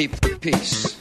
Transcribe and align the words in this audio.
keep 0.00 0.16
the 0.20 0.38
peace. 0.40 0.96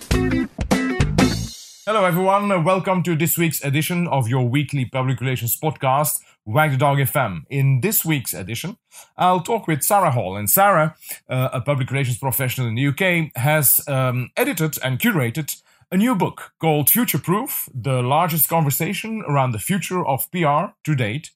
Hello, 1.85 2.03
everyone. 2.03 2.65
Welcome 2.65 3.01
to 3.03 3.15
this 3.15 3.37
week's 3.37 3.63
edition 3.63 4.09
of 4.09 4.27
your 4.27 4.49
weekly 4.49 4.83
public 4.83 5.21
relations 5.21 5.57
podcast, 5.57 6.19
Wag 6.43 6.71
the 6.71 6.77
Dog 6.77 6.97
FM. 6.97 7.43
In 7.49 7.79
this 7.79 8.03
week's 8.03 8.33
edition, 8.33 8.75
I'll 9.15 9.39
talk 9.39 9.67
with 9.67 9.83
Sarah 9.83 10.11
Hall. 10.11 10.35
And 10.35 10.49
Sarah, 10.49 10.97
uh, 11.29 11.47
a 11.53 11.61
public 11.61 11.89
relations 11.91 12.17
professional 12.17 12.67
in 12.67 12.75
the 12.75 12.87
UK, 12.87 13.31
has 13.37 13.79
um, 13.87 14.31
edited 14.35 14.77
and 14.83 14.99
curated 14.99 15.61
a 15.89 15.95
new 15.95 16.13
book 16.13 16.51
called 16.59 16.89
Future 16.89 17.19
Proof, 17.19 17.69
the 17.73 18.01
largest 18.01 18.49
conversation 18.49 19.23
around 19.25 19.53
the 19.53 19.59
future 19.59 20.05
of 20.05 20.29
PR 20.31 20.73
to 20.83 20.93
date. 20.93 21.31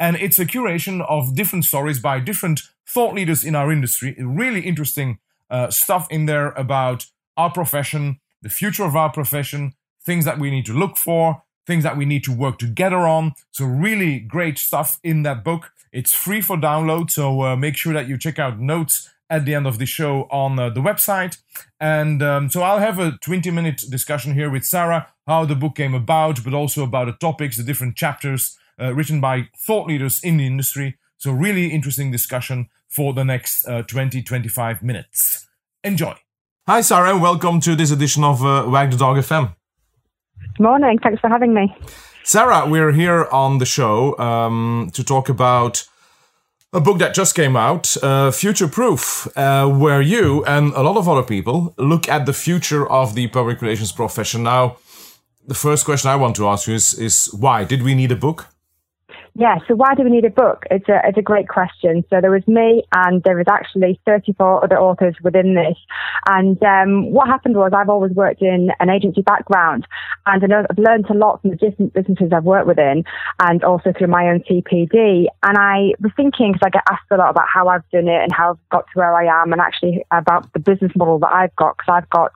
And 0.00 0.16
it's 0.16 0.40
a 0.40 0.44
curation 0.44 1.00
of 1.08 1.36
different 1.36 1.64
stories 1.64 2.00
by 2.00 2.18
different 2.18 2.62
thought 2.84 3.14
leaders 3.14 3.44
in 3.44 3.54
our 3.54 3.70
industry. 3.70 4.16
Really 4.18 4.62
interesting 4.62 5.20
uh, 5.50 5.70
stuff 5.70 6.06
in 6.10 6.26
there 6.26 6.52
about 6.52 7.06
our 7.36 7.50
profession, 7.50 8.20
the 8.42 8.48
future 8.48 8.84
of 8.84 8.96
our 8.96 9.10
profession, 9.10 9.74
things 10.04 10.24
that 10.24 10.38
we 10.38 10.50
need 10.50 10.66
to 10.66 10.72
look 10.72 10.96
for, 10.96 11.42
things 11.66 11.84
that 11.84 11.96
we 11.96 12.04
need 12.04 12.24
to 12.24 12.32
work 12.32 12.58
together 12.58 13.06
on. 13.06 13.34
So, 13.50 13.64
really 13.64 14.18
great 14.18 14.58
stuff 14.58 14.98
in 15.02 15.22
that 15.22 15.44
book. 15.44 15.72
It's 15.92 16.12
free 16.12 16.40
for 16.40 16.56
download, 16.56 17.10
so 17.10 17.42
uh, 17.42 17.56
make 17.56 17.76
sure 17.76 17.92
that 17.92 18.08
you 18.08 18.18
check 18.18 18.38
out 18.38 18.60
notes 18.60 19.10
at 19.30 19.46
the 19.46 19.54
end 19.54 19.66
of 19.66 19.78
the 19.78 19.86
show 19.86 20.28
on 20.30 20.58
uh, 20.58 20.68
the 20.68 20.80
website. 20.80 21.38
And 21.80 22.22
um, 22.22 22.50
so, 22.50 22.62
I'll 22.62 22.80
have 22.80 22.98
a 22.98 23.18
20 23.22 23.50
minute 23.50 23.82
discussion 23.90 24.34
here 24.34 24.50
with 24.50 24.64
Sarah, 24.64 25.08
how 25.26 25.44
the 25.44 25.54
book 25.54 25.76
came 25.76 25.94
about, 25.94 26.44
but 26.44 26.54
also 26.54 26.84
about 26.84 27.06
the 27.06 27.12
topics, 27.12 27.56
the 27.56 27.62
different 27.62 27.96
chapters 27.96 28.58
uh, 28.80 28.94
written 28.94 29.20
by 29.20 29.48
thought 29.56 29.88
leaders 29.88 30.22
in 30.22 30.36
the 30.36 30.46
industry. 30.46 30.98
So, 31.16 31.32
really 31.32 31.68
interesting 31.68 32.10
discussion 32.10 32.68
for 32.94 33.12
the 33.12 33.24
next 33.24 33.66
uh, 33.66 33.82
20 33.82 34.22
25 34.22 34.82
minutes. 34.82 35.48
Enjoy. 35.82 36.14
Hi, 36.66 36.80
Sarah, 36.80 37.10
and 37.10 37.20
welcome 37.20 37.60
to 37.60 37.74
this 37.74 37.90
edition 37.90 38.24
of 38.24 38.44
uh, 38.44 38.64
Wag 38.68 38.90
the 38.90 38.96
Dog 38.96 39.16
FM. 39.16 39.54
Morning. 40.58 40.98
Thanks 41.02 41.20
for 41.20 41.28
having 41.28 41.52
me. 41.52 41.76
Sarah, 42.22 42.64
we're 42.66 42.92
here 42.92 43.26
on 43.32 43.58
the 43.58 43.66
show 43.66 44.16
um, 44.18 44.90
to 44.94 45.04
talk 45.04 45.28
about 45.28 45.86
a 46.72 46.80
book 46.80 46.98
that 46.98 47.14
just 47.14 47.34
came 47.34 47.56
out, 47.56 47.96
uh, 48.02 48.30
Future 48.30 48.68
Proof, 48.68 49.28
uh, 49.36 49.68
where 49.68 50.00
you 50.00 50.44
and 50.44 50.72
a 50.72 50.82
lot 50.82 50.96
of 50.96 51.08
other 51.08 51.22
people 51.22 51.74
look 51.76 52.08
at 52.08 52.26
the 52.26 52.32
future 52.32 52.90
of 52.90 53.14
the 53.14 53.26
public 53.28 53.60
relations 53.60 53.92
profession. 53.92 54.42
Now, 54.42 54.76
the 55.46 55.54
first 55.54 55.84
question 55.84 56.10
I 56.10 56.16
want 56.16 56.34
to 56.36 56.48
ask 56.48 56.66
you 56.66 56.74
is, 56.74 56.94
is 56.94 57.26
why? 57.34 57.64
Did 57.64 57.82
we 57.82 57.94
need 57.94 58.10
a 58.10 58.16
book? 58.16 58.53
Yeah, 59.36 59.58
so 59.66 59.74
why 59.74 59.96
do 59.96 60.04
we 60.04 60.10
need 60.10 60.24
a 60.24 60.30
book? 60.30 60.64
It's 60.70 60.88
a, 60.88 61.00
it's 61.02 61.18
a 61.18 61.22
great 61.22 61.48
question. 61.48 62.04
So 62.08 62.20
there 62.20 62.30
was 62.30 62.46
me 62.46 62.84
and 62.94 63.20
there 63.24 63.36
was 63.36 63.46
actually 63.50 64.00
34 64.06 64.62
other 64.62 64.78
authors 64.78 65.16
within 65.24 65.56
this. 65.56 65.76
And 66.28 66.62
um, 66.62 67.10
what 67.10 67.26
happened 67.26 67.56
was 67.56 67.72
I've 67.74 67.88
always 67.88 68.12
worked 68.12 68.42
in 68.42 68.70
an 68.78 68.90
agency 68.90 69.22
background 69.22 69.88
and 70.26 70.44
I 70.44 70.46
know 70.46 70.64
I've 70.70 70.78
learned 70.78 71.10
a 71.10 71.14
lot 71.14 71.42
from 71.42 71.50
the 71.50 71.56
different 71.56 71.94
businesses 71.94 72.30
I've 72.32 72.44
worked 72.44 72.68
within 72.68 73.02
and 73.40 73.64
also 73.64 73.92
through 73.92 74.06
my 74.06 74.28
own 74.28 74.44
CPD. 74.48 75.26
And 75.42 75.58
I 75.58 75.94
was 75.98 76.12
thinking, 76.16 76.52
because 76.52 76.66
I 76.66 76.70
get 76.70 76.84
asked 76.88 77.10
a 77.10 77.16
lot 77.16 77.30
about 77.30 77.48
how 77.52 77.66
I've 77.66 77.88
done 77.90 78.06
it 78.06 78.22
and 78.22 78.32
how 78.32 78.52
I've 78.52 78.68
got 78.70 78.86
to 78.86 78.92
where 78.94 79.16
I 79.16 79.42
am 79.42 79.50
and 79.50 79.60
actually 79.60 80.06
about 80.12 80.52
the 80.52 80.60
business 80.60 80.92
model 80.94 81.18
that 81.18 81.32
I've 81.32 81.56
got, 81.56 81.76
because 81.76 81.92
I've 81.92 82.10
got 82.10 82.30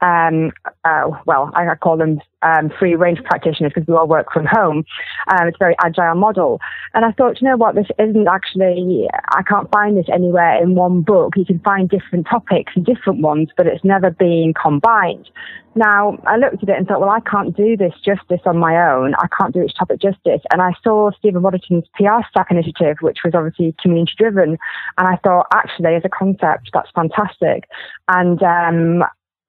um, 0.00 0.52
uh, 0.84 1.10
well, 1.26 1.50
I 1.54 1.74
call 1.76 1.96
them 1.96 2.20
um, 2.42 2.70
free 2.78 2.94
range 2.94 3.22
practitioners 3.24 3.72
because 3.74 3.88
we 3.88 3.94
all 3.94 4.06
work 4.06 4.26
from 4.32 4.46
home. 4.46 4.84
Um, 5.28 5.48
it's 5.48 5.56
a 5.56 5.58
very 5.58 5.76
agile 5.82 6.14
model. 6.14 6.60
And 6.92 7.04
I 7.04 7.12
thought, 7.12 7.40
you 7.40 7.48
know 7.48 7.56
what, 7.56 7.74
this 7.74 7.86
isn't 7.98 8.28
actually, 8.28 9.08
I 9.30 9.42
can't 9.42 9.70
find 9.72 9.96
this 9.96 10.06
anywhere 10.12 10.62
in 10.62 10.74
one 10.74 11.02
book. 11.02 11.34
You 11.36 11.44
can 11.44 11.58
find 11.60 11.88
different 11.88 12.26
topics 12.28 12.72
and 12.76 12.84
different 12.84 13.20
ones, 13.20 13.48
but 13.56 13.66
it's 13.66 13.84
never 13.84 14.10
been 14.10 14.52
combined. 14.60 15.30
Now, 15.76 16.18
I 16.24 16.36
looked 16.36 16.62
at 16.62 16.68
it 16.68 16.76
and 16.76 16.86
thought, 16.86 17.00
well, 17.00 17.10
I 17.10 17.18
can't 17.20 17.56
do 17.56 17.76
this 17.76 17.94
justice 18.04 18.40
on 18.46 18.58
my 18.58 18.92
own. 18.92 19.14
I 19.16 19.26
can't 19.36 19.52
do 19.52 19.62
each 19.62 19.76
topic 19.76 20.00
justice. 20.00 20.40
And 20.52 20.62
I 20.62 20.72
saw 20.84 21.10
Stephen 21.18 21.42
Waddington's 21.42 21.86
PR 21.94 22.22
Stack 22.30 22.48
initiative, 22.50 22.98
which 23.00 23.18
was 23.24 23.34
obviously 23.34 23.74
community 23.82 24.12
driven. 24.16 24.56
And 24.98 25.08
I 25.08 25.16
thought, 25.16 25.46
actually, 25.52 25.96
as 25.96 26.02
a 26.04 26.08
concept, 26.08 26.70
that's 26.72 26.90
fantastic. 26.94 27.68
And 28.06 28.40
um, 28.42 29.04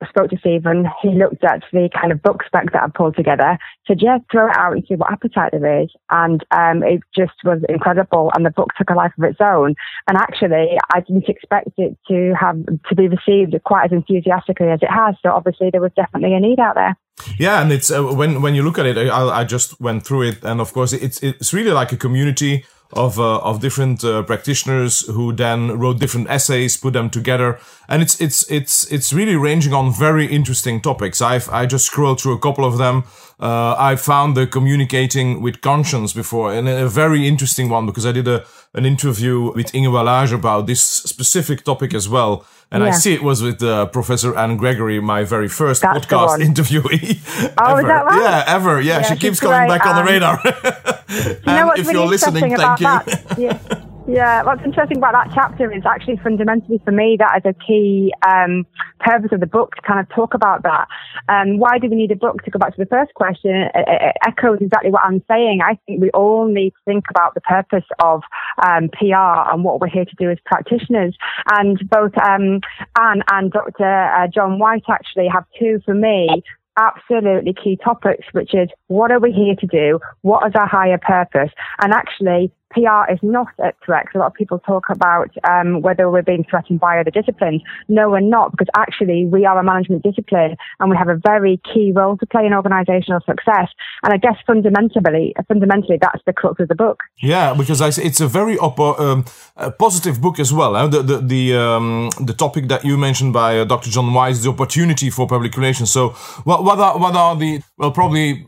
spoke 0.09 0.29
to 0.29 0.37
Stephen. 0.37 0.85
He 1.01 1.09
looked 1.09 1.43
at 1.43 1.63
the 1.71 1.89
kind 1.93 2.11
of 2.11 2.21
book 2.21 2.43
spec 2.45 2.71
that 2.73 2.83
I 2.83 2.87
pulled 2.87 3.15
together, 3.15 3.57
said, 3.87 4.01
yeah, 4.01 4.17
throw 4.31 4.47
it 4.47 4.57
out 4.57 4.73
and 4.73 4.85
see 4.87 4.95
what 4.95 5.11
appetite 5.11 5.51
there 5.51 5.81
is. 5.81 5.89
And 6.09 6.43
um, 6.51 6.83
it 6.83 7.01
just 7.15 7.33
was 7.43 7.61
incredible. 7.69 8.31
And 8.35 8.45
the 8.45 8.51
book 8.51 8.69
took 8.77 8.89
a 8.89 8.93
life 8.93 9.13
of 9.17 9.23
its 9.23 9.39
own. 9.41 9.75
And 10.07 10.17
actually, 10.17 10.77
I 10.93 10.99
didn't 11.01 11.29
expect 11.29 11.69
it 11.77 11.97
to 12.07 12.33
have 12.39 12.57
to 12.89 12.95
be 12.95 13.07
received 13.07 13.55
quite 13.63 13.85
as 13.85 13.91
enthusiastically 13.91 14.67
as 14.67 14.79
it 14.81 14.91
has. 14.91 15.15
So 15.21 15.31
obviously, 15.31 15.69
there 15.71 15.81
was 15.81 15.91
definitely 15.95 16.33
a 16.35 16.39
need 16.39 16.59
out 16.59 16.75
there. 16.75 16.97
Yeah, 17.39 17.61
and 17.61 17.71
it's 17.71 17.91
uh, 17.91 18.03
when 18.03 18.41
when 18.41 18.55
you 18.55 18.63
look 18.63 18.77
at 18.77 18.85
it, 18.85 18.97
I, 18.97 19.41
I 19.41 19.43
just 19.45 19.79
went 19.79 20.05
through 20.05 20.23
it, 20.23 20.43
and 20.43 20.59
of 20.59 20.73
course, 20.73 20.91
it's 20.91 21.23
it's 21.23 21.53
really 21.53 21.71
like 21.71 21.93
a 21.93 21.97
community 21.97 22.65
of 22.95 23.19
uh, 23.19 23.39
of 23.39 23.59
different 23.59 24.03
uh, 24.03 24.23
practitioners 24.23 25.05
who 25.07 25.33
then 25.33 25.77
wrote 25.77 25.99
different 25.99 26.29
essays, 26.29 26.77
put 26.77 26.93
them 26.93 27.09
together, 27.09 27.59
and 27.87 28.01
it's 28.01 28.19
it's 28.19 28.49
it's 28.49 28.91
it's 28.91 29.13
really 29.13 29.35
ranging 29.35 29.73
on 29.73 29.93
very 29.93 30.25
interesting 30.25 30.81
topics. 30.81 31.21
I've 31.21 31.49
I 31.49 31.65
just 31.65 31.85
scrolled 31.85 32.21
through 32.21 32.33
a 32.33 32.39
couple 32.39 32.65
of 32.65 32.77
them. 32.77 33.03
Uh, 33.39 33.75
I 33.77 33.97
found 33.97 34.37
the 34.37 34.47
communicating 34.47 35.41
with 35.41 35.61
conscience 35.61 36.13
before, 36.13 36.53
and 36.53 36.67
a 36.69 36.87
very 36.87 37.27
interesting 37.27 37.69
one 37.69 37.85
because 37.85 38.05
I 38.05 38.11
did 38.11 38.27
a 38.27 38.45
an 38.73 38.85
interview 38.85 39.53
with 39.53 39.73
Inge 39.73 39.87
Wallage 39.87 40.33
about 40.33 40.67
this 40.67 40.83
specific 40.83 41.63
topic 41.63 41.93
as 41.93 42.09
well. 42.09 42.45
And 42.71 42.83
yeah. 42.83 42.89
I 42.89 42.91
see 42.91 43.13
it 43.13 43.23
was 43.23 43.41
with 43.41 43.61
uh, 43.61 43.85
Professor 43.87 44.35
Anne 44.35 44.57
Gregory, 44.57 44.99
my 44.99 45.23
very 45.23 45.47
first 45.47 45.81
That's 45.81 46.05
podcast 46.05 46.39
interviewee. 46.49 47.53
Oh, 47.57 47.71
ever. 47.71 47.81
is 47.81 47.87
that 47.87 48.05
right? 48.05 48.21
Yeah, 48.21 48.43
ever. 48.47 48.81
Yeah, 48.81 48.97
Yeah, 48.97 49.01
she 49.03 49.15
keeps 49.15 49.39
coming 49.39 49.67
great, 49.67 49.69
back 49.69 49.85
on 49.85 49.95
the 49.95 50.01
um, 50.01 50.07
radar. 50.07 50.93
You 51.09 51.39
know 51.45 51.67
what's 51.67 51.81
if 51.81 51.87
really 51.87 51.99
you're 51.99 52.07
listening, 52.07 52.53
about 52.53 52.79
you. 52.79 52.85
that? 52.85 53.35
Yeah. 53.37 53.85
Yeah, 54.07 54.43
what's 54.43 54.63
interesting 54.63 54.97
about 54.97 55.13
that 55.13 55.33
chapter 55.33 55.71
is 55.71 55.81
actually 55.83 56.17
fundamentally 56.17 56.79
for 56.85 56.91
me 56.91 57.17
that 57.17 57.37
is 57.37 57.43
a 57.43 57.55
key 57.65 58.13
um, 58.27 58.67
purpose 58.99 59.31
of 59.31 59.39
the 59.39 59.47
book 59.47 59.73
to 59.75 59.81
kind 59.81 59.99
of 59.99 60.07
talk 60.09 60.35
about 60.35 60.61
that. 60.61 60.87
Um, 61.27 61.57
why 61.57 61.79
do 61.79 61.89
we 61.89 61.95
need 61.95 62.11
a 62.11 62.15
book? 62.15 62.43
To 62.43 62.51
go 62.51 62.59
back 62.59 62.75
to 62.75 62.83
the 62.83 62.85
first 62.85 63.15
question, 63.15 63.51
it, 63.73 63.85
it 63.87 64.15
echoes 64.23 64.59
exactly 64.61 64.91
what 64.91 65.03
I'm 65.03 65.23
saying. 65.27 65.61
I 65.63 65.79
think 65.87 66.01
we 66.01 66.11
all 66.11 66.45
need 66.47 66.69
to 66.71 66.81
think 66.85 67.05
about 67.09 67.33
the 67.33 67.41
purpose 67.41 67.85
of 68.03 68.21
um, 68.63 68.89
PR 68.89 69.49
and 69.51 69.63
what 69.63 69.81
we're 69.81 69.87
here 69.87 70.05
to 70.05 70.15
do 70.19 70.29
as 70.29 70.37
practitioners. 70.45 71.17
And 71.51 71.81
both 71.89 72.15
um, 72.19 72.61
Anne 72.99 73.23
and 73.31 73.51
Dr. 73.51 73.83
Uh, 73.83 74.27
John 74.27 74.59
White 74.59 74.83
actually 74.87 75.29
have 75.33 75.45
two 75.57 75.79
for 75.83 75.95
me 75.95 76.43
absolutely 76.77 77.53
key 77.53 77.77
topics, 77.83 78.25
which 78.31 78.53
is 78.53 78.69
what 78.87 79.11
are 79.11 79.19
we 79.19 79.31
here 79.31 79.55
to 79.55 79.67
do? 79.67 79.99
What 80.21 80.45
is 80.47 80.53
our 80.55 80.67
higher 80.67 80.97
purpose? 80.97 81.51
And 81.81 81.93
actually, 81.93 82.51
PR 82.71 83.11
is 83.11 83.19
not 83.21 83.47
at 83.63 83.75
threat. 83.85 84.07
A 84.13 84.17
lot 84.17 84.27
of 84.27 84.33
people 84.33 84.59
talk 84.59 84.85
about 84.89 85.29
um, 85.47 85.81
whether 85.81 86.09
we're 86.09 86.21
being 86.21 86.45
threatened 86.49 86.79
by 86.79 86.99
other 86.99 87.11
disciplines. 87.11 87.61
No, 87.87 88.09
we're 88.09 88.19
not, 88.19 88.51
because 88.51 88.67
actually 88.75 89.25
we 89.25 89.45
are 89.45 89.57
a 89.59 89.63
management 89.63 90.03
discipline 90.03 90.55
and 90.79 90.89
we 90.89 90.97
have 90.97 91.09
a 91.09 91.15
very 91.15 91.61
key 91.73 91.91
role 91.95 92.17
to 92.17 92.25
play 92.25 92.45
in 92.45 92.51
organisational 92.51 93.23
success. 93.25 93.69
And 94.03 94.13
I 94.13 94.17
guess 94.17 94.35
fundamentally, 94.45 95.33
fundamentally, 95.47 95.97
that's 96.01 96.21
the 96.25 96.33
crux 96.33 96.59
of 96.59 96.67
the 96.67 96.75
book. 96.75 97.01
Yeah, 97.21 97.53
because 97.53 97.81
I, 97.81 97.87
it's 98.01 98.19
a 98.19 98.27
very 98.27 98.57
oppo- 98.57 98.99
um, 98.99 99.25
a 99.55 99.71
positive 99.71 100.21
book 100.21 100.39
as 100.39 100.51
well. 100.51 100.75
Eh? 100.75 100.87
The 100.87 101.01
the 101.01 101.17
the, 101.17 101.55
um, 101.55 102.09
the 102.21 102.33
topic 102.33 102.67
that 102.67 102.83
you 102.83 102.97
mentioned 102.97 103.33
by 103.33 103.59
uh, 103.59 103.65
Dr. 103.65 103.89
John 103.89 104.13
White, 104.13 104.35
the 104.35 104.49
opportunity 104.49 105.09
for 105.09 105.27
public 105.27 105.55
relations. 105.55 105.91
So, 105.91 106.09
what 106.43 106.63
what 106.63 106.79
are 106.79 106.97
what 106.97 107.15
are 107.15 107.35
the 107.35 107.61
well 107.77 107.91
probably 107.91 108.45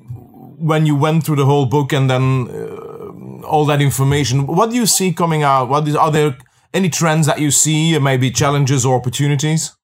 when 0.58 0.86
you 0.86 0.96
went 0.96 1.24
through 1.24 1.36
the 1.36 1.46
whole 1.46 1.66
book 1.66 1.94
and 1.94 2.10
then 2.10 2.48
uh, 2.50 2.97
all 3.48 3.66
that 3.66 3.82
information, 3.82 4.48
what 4.48 4.70
do 4.70 4.76
you 4.76 4.86
see 4.86 5.14
coming 5.14 5.44
out? 5.44 5.70
What 5.70 5.88
is, 5.88 5.96
are 5.96 6.12
there 6.12 6.38
any 6.74 6.90
trends 6.90 7.28
that 7.28 7.40
you 7.40 7.52
see, 7.52 7.98
maybe 8.00 8.30
challenges 8.32 8.86
or 8.86 8.96
opportunities? 8.96 9.76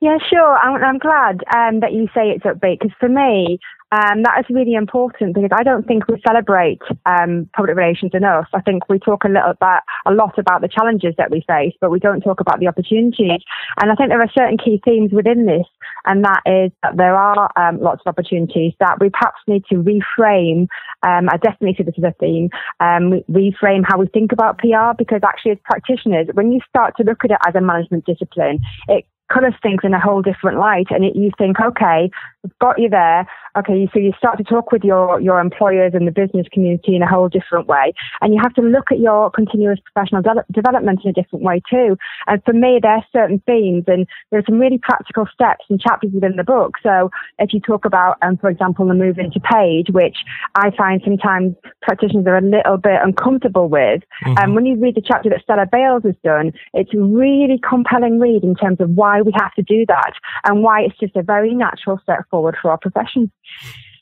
Yeah, 0.00 0.18
sure. 0.30 0.56
I'm, 0.56 0.82
I'm 0.82 0.98
glad 0.98 1.40
um, 1.54 1.80
that 1.80 1.92
you 1.92 2.06
say 2.14 2.30
it's 2.30 2.44
upbeat 2.44 2.80
because 2.80 2.94
for 3.00 3.08
me, 3.08 3.58
um, 3.90 4.22
that 4.22 4.40
is 4.40 4.54
really 4.54 4.74
important 4.74 5.34
because 5.34 5.50
I 5.52 5.62
don't 5.62 5.86
think 5.86 6.08
we 6.08 6.20
celebrate 6.26 6.82
um, 7.06 7.48
public 7.56 7.74
relations 7.74 8.12
enough. 8.12 8.46
I 8.52 8.60
think 8.60 8.86
we 8.88 8.98
talk 8.98 9.24
a 9.24 9.28
little 9.28 9.50
about 9.50 9.82
a 10.04 10.12
lot 10.12 10.38
about 10.38 10.60
the 10.60 10.68
challenges 10.68 11.14
that 11.16 11.30
we 11.30 11.42
face, 11.48 11.72
but 11.80 11.90
we 11.90 11.98
don't 11.98 12.20
talk 12.20 12.40
about 12.40 12.60
the 12.60 12.68
opportunities. 12.68 13.40
And 13.80 13.90
I 13.90 13.94
think 13.94 14.10
there 14.10 14.20
are 14.20 14.30
certain 14.36 14.58
key 14.58 14.82
themes 14.84 15.12
within 15.12 15.46
this, 15.46 15.66
and 16.04 16.22
that 16.24 16.42
is 16.44 16.70
that 16.82 16.98
there 16.98 17.16
are 17.16 17.50
um, 17.56 17.80
lots 17.80 18.02
of 18.04 18.10
opportunities 18.10 18.74
that 18.78 19.00
we 19.00 19.08
perhaps 19.08 19.40
need 19.46 19.64
to 19.70 19.76
reframe. 19.76 20.68
Um, 21.02 21.28
I 21.30 21.38
definitely 21.38 21.76
see 21.78 21.84
this 21.84 21.94
as 21.96 22.04
a 22.04 22.14
theme. 22.20 22.50
Um, 22.80 23.24
reframe 23.30 23.84
how 23.86 23.98
we 23.98 24.06
think 24.08 24.32
about 24.32 24.58
PR 24.58 24.92
because 24.98 25.20
actually, 25.24 25.52
as 25.52 25.58
practitioners, 25.64 26.26
when 26.34 26.52
you 26.52 26.60
start 26.68 26.94
to 26.98 27.04
look 27.04 27.24
at 27.24 27.30
it 27.30 27.38
as 27.46 27.54
a 27.54 27.62
management 27.62 28.04
discipline, 28.04 28.60
it 28.88 29.06
colors 29.32 29.54
things 29.62 29.80
in 29.84 29.94
a 29.94 30.00
whole 30.00 30.22
different 30.22 30.58
light. 30.58 30.86
And 30.90 31.04
it, 31.04 31.16
you 31.16 31.30
think, 31.38 31.60
okay, 31.60 32.10
we've 32.42 32.58
got 32.60 32.78
you 32.78 32.88
there. 32.88 33.26
Okay, 33.56 33.88
so 33.92 33.98
you 33.98 34.12
start 34.16 34.38
to 34.38 34.44
talk 34.44 34.70
with 34.70 34.84
your, 34.84 35.20
your 35.20 35.40
employers 35.40 35.92
and 35.94 36.06
the 36.06 36.12
business 36.12 36.46
community 36.52 36.94
in 36.94 37.02
a 37.02 37.08
whole 37.08 37.28
different 37.28 37.66
way. 37.66 37.92
And 38.20 38.32
you 38.32 38.40
have 38.42 38.54
to 38.54 38.62
look 38.62 38.92
at 38.92 39.00
your 39.00 39.30
continuous 39.30 39.80
professional 39.80 40.22
de- 40.22 40.44
development 40.52 41.00
in 41.04 41.10
a 41.10 41.12
different 41.12 41.44
way 41.44 41.60
too. 41.68 41.96
And 42.26 42.42
for 42.44 42.52
me, 42.52 42.78
there 42.80 42.92
are 42.92 43.04
certain 43.12 43.42
themes 43.46 43.84
and 43.86 44.06
there 44.30 44.38
are 44.40 44.44
some 44.46 44.58
really 44.58 44.78
practical 44.78 45.26
steps 45.32 45.64
and 45.68 45.80
chapters 45.80 46.12
within 46.12 46.36
the 46.36 46.44
book. 46.44 46.74
So 46.82 47.10
if 47.38 47.52
you 47.52 47.60
talk 47.60 47.84
about, 47.84 48.18
um, 48.22 48.36
for 48.36 48.48
example, 48.48 48.86
the 48.86 48.94
move 48.94 49.18
into 49.18 49.40
paid, 49.40 49.90
which 49.90 50.18
I 50.54 50.70
find 50.76 51.00
sometimes 51.04 51.54
practitioners 51.82 52.26
are 52.26 52.36
a 52.36 52.42
little 52.42 52.76
bit 52.76 53.00
uncomfortable 53.02 53.68
with, 53.68 54.02
and 54.22 54.36
mm-hmm. 54.36 54.50
um, 54.50 54.54
when 54.54 54.66
you 54.66 54.76
read 54.76 54.94
the 54.94 55.02
chapter 55.04 55.28
that 55.30 55.42
Stella 55.42 55.66
Bales 55.70 56.02
has 56.04 56.14
done, 56.22 56.52
it's 56.74 56.94
a 56.94 56.98
really 56.98 57.58
compelling 57.66 58.20
read 58.20 58.44
in 58.44 58.54
terms 58.54 58.80
of 58.80 58.90
why 58.90 59.17
we 59.22 59.32
have 59.34 59.52
to 59.54 59.62
do 59.62 59.84
that 59.86 60.12
and 60.44 60.62
why 60.62 60.82
it's 60.82 60.98
just 60.98 61.16
a 61.16 61.22
very 61.22 61.54
natural 61.54 61.98
step 62.02 62.24
forward 62.30 62.56
for 62.60 62.70
our 62.70 62.78
profession. 62.78 63.30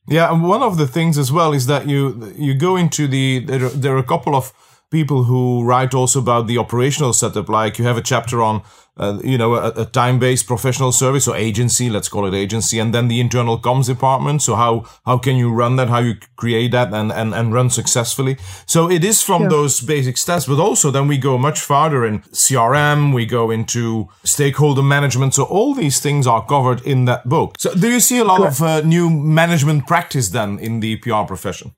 Yeah, 0.09 0.33
and 0.33 0.45
one 0.45 0.63
of 0.63 0.77
the 0.77 0.87
things 0.87 1.19
as 1.19 1.33
well 1.33 1.53
is 1.53 1.67
that 1.67 1.89
you 1.89 2.33
you 2.37 2.55
go 2.55 2.77
into 2.77 3.09
the 3.09 3.41
there, 3.41 3.69
there 3.69 3.95
are 3.97 3.99
a 3.99 4.05
couple 4.05 4.37
of 4.37 4.53
people 4.97 5.25
who 5.25 5.63
write 5.63 5.93
also 5.93 6.19
about 6.21 6.47
the 6.47 6.57
operational 6.57 7.13
setup. 7.13 7.49
Like 7.51 7.79
you 7.79 7.85
have 7.85 7.99
a 7.99 8.07
chapter 8.13 8.41
on, 8.41 8.63
uh, 8.97 9.19
you 9.23 9.37
know, 9.37 9.55
a, 9.55 9.69
a 9.83 9.85
time-based 9.85 10.47
professional 10.47 10.91
service 10.91 11.29
or 11.29 11.37
agency, 11.37 11.91
let's 11.91 12.09
call 12.09 12.25
it 12.27 12.35
agency, 12.35 12.79
and 12.79 12.95
then 12.95 13.09
the 13.09 13.21
internal 13.21 13.59
comms 13.59 13.87
department. 13.87 14.41
So 14.41 14.55
how 14.55 14.73
how 15.05 15.19
can 15.19 15.37
you 15.37 15.49
run 15.63 15.77
that? 15.77 15.89
How 15.89 16.01
you 16.09 16.15
create 16.37 16.71
that 16.73 16.89
and 16.95 17.13
and, 17.13 17.35
and 17.35 17.53
run 17.53 17.69
successfully? 17.71 18.35
So 18.67 18.91
it 18.91 19.05
is 19.05 19.23
from 19.23 19.49
those 19.57 19.75
basic 19.95 20.17
steps, 20.17 20.47
but 20.47 20.59
also 20.59 20.91
then 20.91 21.09
we 21.09 21.19
go 21.19 21.37
much 21.39 21.61
farther 21.61 22.07
in 22.07 22.21
CRM. 22.33 23.15
We 23.15 23.27
go 23.27 23.51
into 23.51 24.09
stakeholder 24.25 24.83
management. 24.83 25.35
So 25.35 25.43
all 25.45 25.75
these 25.75 26.01
things 26.01 26.27
are 26.27 26.47
covered 26.47 26.81
in 26.87 27.05
that 27.05 27.23
book. 27.29 27.49
So 27.59 27.75
do 27.75 27.89
you 27.89 28.01
see 28.01 28.19
a 28.19 28.25
lot 28.33 28.43
of 28.47 28.63
uh, 28.63 28.81
new 28.81 29.11
management 29.11 29.87
practice 29.87 30.31
then 30.31 30.59
in 30.59 30.81
the 30.81 30.97
PR 30.97 31.25
profession? 31.27 31.73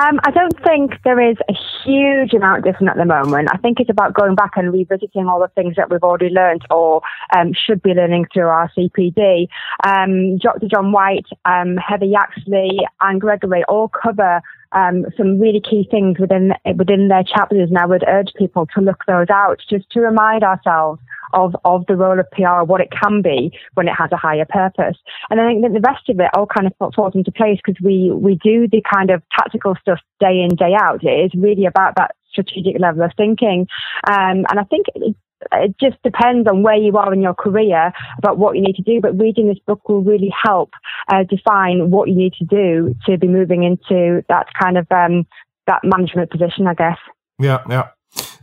Um, 0.00 0.20
I 0.24 0.30
don't 0.30 0.58
think 0.64 0.92
there 1.04 1.20
is 1.20 1.36
a 1.48 1.54
huge 1.84 2.32
amount 2.34 2.64
different 2.64 2.90
at 2.90 2.96
the 2.96 3.04
moment. 3.04 3.48
I 3.52 3.56
think 3.58 3.80
it's 3.80 3.90
about 3.90 4.14
going 4.14 4.34
back 4.34 4.52
and 4.56 4.72
revisiting 4.72 5.26
all 5.26 5.40
the 5.40 5.48
things 5.54 5.76
that 5.76 5.90
we've 5.90 6.02
already 6.02 6.28
learned 6.28 6.62
or 6.70 7.02
um, 7.34 7.52
should 7.52 7.82
be 7.82 7.90
learning 7.90 8.26
through 8.32 8.48
our 8.48 8.70
CPD. 8.76 9.48
Um, 9.84 10.38
Dr. 10.38 10.68
John 10.68 10.92
White, 10.92 11.26
um, 11.44 11.76
Heather 11.76 12.06
Yaxley, 12.06 12.80
Anne 13.00 13.18
Gregory 13.18 13.64
all 13.68 13.88
cover 13.88 14.42
um, 14.72 15.06
some 15.16 15.40
really 15.40 15.60
key 15.60 15.88
things 15.90 16.18
within 16.18 16.52
within 16.76 17.08
their 17.08 17.22
chapters, 17.22 17.68
and 17.68 17.78
I 17.78 17.86
would 17.86 18.04
urge 18.06 18.32
people 18.36 18.66
to 18.74 18.80
look 18.80 19.04
those 19.06 19.30
out 19.30 19.62
just 19.70 19.88
to 19.90 20.00
remind 20.00 20.42
ourselves 20.42 21.00
of, 21.32 21.54
of 21.64 21.84
the 21.86 21.96
role 21.96 22.18
of 22.18 22.30
PR, 22.32 22.64
what 22.64 22.80
it 22.80 22.90
can 22.90 23.22
be 23.22 23.56
when 23.74 23.88
it 23.88 23.94
has 23.94 24.10
a 24.12 24.16
higher 24.16 24.46
purpose. 24.48 24.96
And 25.30 25.40
I 25.40 25.48
think 25.48 25.62
that 25.62 25.72
the 25.72 25.80
rest 25.80 26.08
of 26.08 26.20
it 26.20 26.30
all 26.34 26.46
kind 26.46 26.66
of 26.66 26.94
falls 26.94 27.14
into 27.14 27.32
place 27.32 27.58
because 27.64 27.80
we, 27.82 28.10
we 28.12 28.38
do 28.42 28.68
the 28.68 28.82
kind 28.82 29.10
of 29.10 29.22
tactical 29.36 29.74
stuff 29.80 30.00
day 30.20 30.40
in, 30.40 30.56
day 30.56 30.74
out. 30.78 31.02
It 31.02 31.32
is 31.32 31.40
really 31.40 31.66
about 31.66 31.94
that 31.96 32.14
strategic 32.30 32.80
level 32.80 33.02
of 33.02 33.12
thinking. 33.16 33.66
Um, 34.06 34.44
and 34.48 34.58
I 34.58 34.64
think 34.64 34.86
it, 34.94 35.16
it 35.52 35.76
just 35.80 36.02
depends 36.02 36.48
on 36.48 36.62
where 36.62 36.76
you 36.76 36.96
are 36.96 37.12
in 37.12 37.22
your 37.22 37.34
career 37.34 37.92
about 38.18 38.38
what 38.38 38.56
you 38.56 38.62
need 38.62 38.76
to 38.76 38.82
do. 38.82 39.00
But 39.00 39.18
reading 39.18 39.48
this 39.48 39.58
book 39.66 39.88
will 39.88 40.02
really 40.02 40.32
help 40.44 40.70
uh, 41.08 41.24
define 41.24 41.90
what 41.90 42.08
you 42.08 42.14
need 42.14 42.34
to 42.34 42.44
do 42.44 42.94
to 43.06 43.18
be 43.18 43.28
moving 43.28 43.64
into 43.64 44.24
that 44.28 44.46
kind 44.60 44.78
of 44.78 44.86
um, 44.90 45.26
that 45.66 45.80
management 45.84 46.30
position, 46.30 46.66
I 46.66 46.74
guess. 46.74 46.98
Yeah, 47.38 47.62
yeah. 47.68 47.88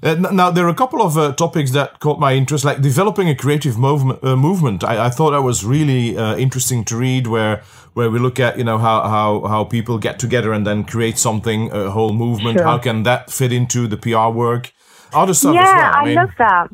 Uh, 0.04 0.15
now, 0.15 0.51
there 0.51 0.65
are 0.65 0.69
a 0.69 0.75
couple 0.75 1.01
of 1.01 1.18
uh, 1.18 1.31
topics 1.31 1.71
that 1.71 2.00
caught 2.01 2.19
my 2.19 2.33
interest, 2.33 2.65
like 2.65 2.81
developing 2.81 3.30
a 3.30 3.36
creative 3.36 3.77
movement. 3.77 4.21
Uh, 4.21 4.36
movement. 4.36 4.83
I, 4.83 5.06
I, 5.06 5.10
thought 5.10 5.31
that 5.31 5.44
was 5.44 5.63
really 5.63 6.18
uh, 6.18 6.36
interesting 6.36 6.83
to 6.86 6.98
read, 6.98 7.27
where 7.27 7.63
where 7.94 8.10
we 8.10 8.19
look 8.19 8.38
at 8.38 8.57
you 8.57 8.65
know 8.65 8.77
how 8.77 9.04
how 9.07 9.48
how 9.48 9.63
people 9.63 9.98
get 9.98 10.19
together 10.19 10.51
and 10.51 10.68
then 10.68 10.83
create 10.83 11.18
something, 11.18 11.71
a 11.71 11.89
whole 11.89 12.12
movement. 12.12 12.57
Sure. 12.57 12.65
How 12.65 12.77
can 12.80 13.04
that 13.04 13.31
fit 13.31 13.54
into 13.54 13.88
the 13.88 13.95
PR 13.95 14.27
work? 14.27 14.74
Other 15.13 15.33
stuff 15.33 15.56
yeah, 15.56 15.63
well. 15.63 15.94
I, 15.95 16.01
I 16.01 16.06
mean, 16.06 16.16
love 16.16 16.30
that. 16.38 16.68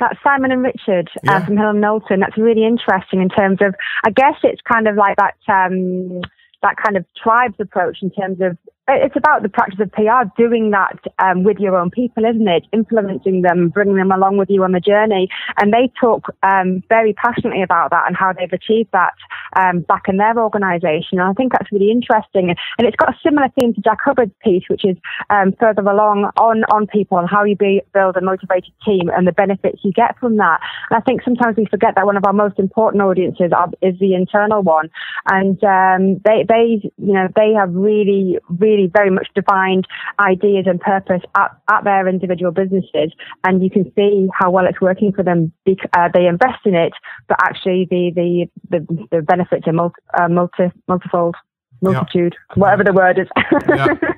That's 0.00 0.18
Simon 0.24 0.50
and 0.50 0.64
Richard 0.64 1.08
uh, 1.18 1.20
yeah. 1.22 1.46
from 1.46 1.56
Hill 1.56 1.70
and 1.70 1.80
Knowlton. 1.80 2.18
That's 2.18 2.36
really 2.36 2.64
interesting 2.64 3.22
in 3.22 3.28
terms 3.28 3.58
of. 3.60 3.76
I 4.04 4.10
guess 4.10 4.34
it's 4.42 4.60
kind 4.62 4.88
of 4.88 4.96
like 4.96 5.16
that. 5.18 5.36
Um, 5.46 6.22
that 6.62 6.76
kind 6.76 6.96
of 6.96 7.04
tribes 7.20 7.54
approach 7.60 7.98
in 8.02 8.10
terms 8.10 8.38
of 8.40 8.56
it's 8.88 9.16
about 9.16 9.42
the 9.42 9.48
practice 9.48 9.78
of 9.80 9.92
PR, 9.92 10.26
doing 10.36 10.70
that 10.70 10.98
um, 11.20 11.44
with 11.44 11.58
your 11.58 11.76
own 11.76 11.90
people, 11.90 12.24
isn't 12.24 12.48
it? 12.48 12.64
Influencing 12.72 13.42
them, 13.42 13.68
bringing 13.68 13.96
them 13.96 14.10
along 14.10 14.38
with 14.38 14.50
you 14.50 14.64
on 14.64 14.72
the 14.72 14.80
journey. 14.80 15.28
And 15.58 15.72
they 15.72 15.90
talk 16.00 16.34
um, 16.42 16.82
very 16.88 17.12
passionately 17.12 17.62
about 17.62 17.90
that 17.90 18.04
and 18.08 18.16
how 18.16 18.32
they've 18.32 18.52
achieved 18.52 18.90
that 18.92 19.14
um, 19.54 19.80
back 19.82 20.08
in 20.08 20.16
their 20.16 20.36
organisation. 20.36 21.20
And 21.20 21.28
I 21.28 21.32
think 21.32 21.52
that's 21.52 21.70
really 21.70 21.92
interesting. 21.92 22.50
And 22.50 22.86
it's 22.88 22.96
got 22.96 23.10
a 23.10 23.18
similar 23.22 23.48
theme 23.58 23.72
to 23.74 23.80
Jack 23.80 23.98
Hubbard's 24.04 24.34
piece, 24.42 24.64
which 24.68 24.84
is 24.84 24.96
um, 25.30 25.52
further 25.60 25.82
along 25.82 26.30
on, 26.36 26.64
on 26.64 26.88
people 26.88 27.18
and 27.18 27.30
how 27.30 27.44
you 27.44 27.54
be, 27.54 27.82
build 27.94 28.16
a 28.16 28.20
motivated 28.20 28.72
team 28.84 29.10
and 29.14 29.28
the 29.28 29.32
benefits 29.32 29.78
you 29.84 29.92
get 29.92 30.18
from 30.18 30.38
that. 30.38 30.58
And 30.90 30.98
I 30.98 31.00
think 31.02 31.22
sometimes 31.22 31.56
we 31.56 31.66
forget 31.66 31.94
that 31.94 32.06
one 32.06 32.16
of 32.16 32.24
our 32.26 32.32
most 32.32 32.58
important 32.58 33.00
audiences 33.02 33.52
are, 33.56 33.70
is 33.80 33.96
the 34.00 34.14
internal 34.14 34.62
one. 34.62 34.90
And 35.26 35.62
um, 35.62 36.20
they, 36.24 36.44
they, 36.48 36.90
you 36.98 37.12
know, 37.14 37.28
they 37.36 37.52
have 37.52 37.72
really, 37.72 38.38
really 38.58 38.71
really 38.72 38.90
very 38.92 39.10
much 39.10 39.28
defined 39.34 39.86
ideas 40.18 40.64
and 40.66 40.80
purpose 40.80 41.22
at, 41.36 41.50
at 41.70 41.84
their 41.84 42.08
individual 42.08 42.52
businesses. 42.52 43.12
And 43.44 43.62
you 43.62 43.70
can 43.70 43.90
see 43.96 44.28
how 44.38 44.50
well 44.50 44.66
it's 44.66 44.80
working 44.80 45.12
for 45.12 45.22
them. 45.22 45.52
Uh, 45.66 46.08
they 46.12 46.26
invest 46.26 46.64
in 46.64 46.74
it, 46.74 46.92
but 47.28 47.38
actually 47.42 47.86
the, 47.90 48.10
the, 48.14 48.46
the, 48.70 49.06
the 49.10 49.22
benefits 49.22 49.66
are 49.66 49.72
multi, 49.72 50.00
uh, 50.18 50.28
multi, 50.28 50.64
multifold 50.88 51.36
multitude, 51.82 52.34
yeah. 52.34 52.54
whatever 52.54 52.84
the 52.84 52.92
word 52.92 53.18
is. 53.18 53.28
yeah. 53.68 53.94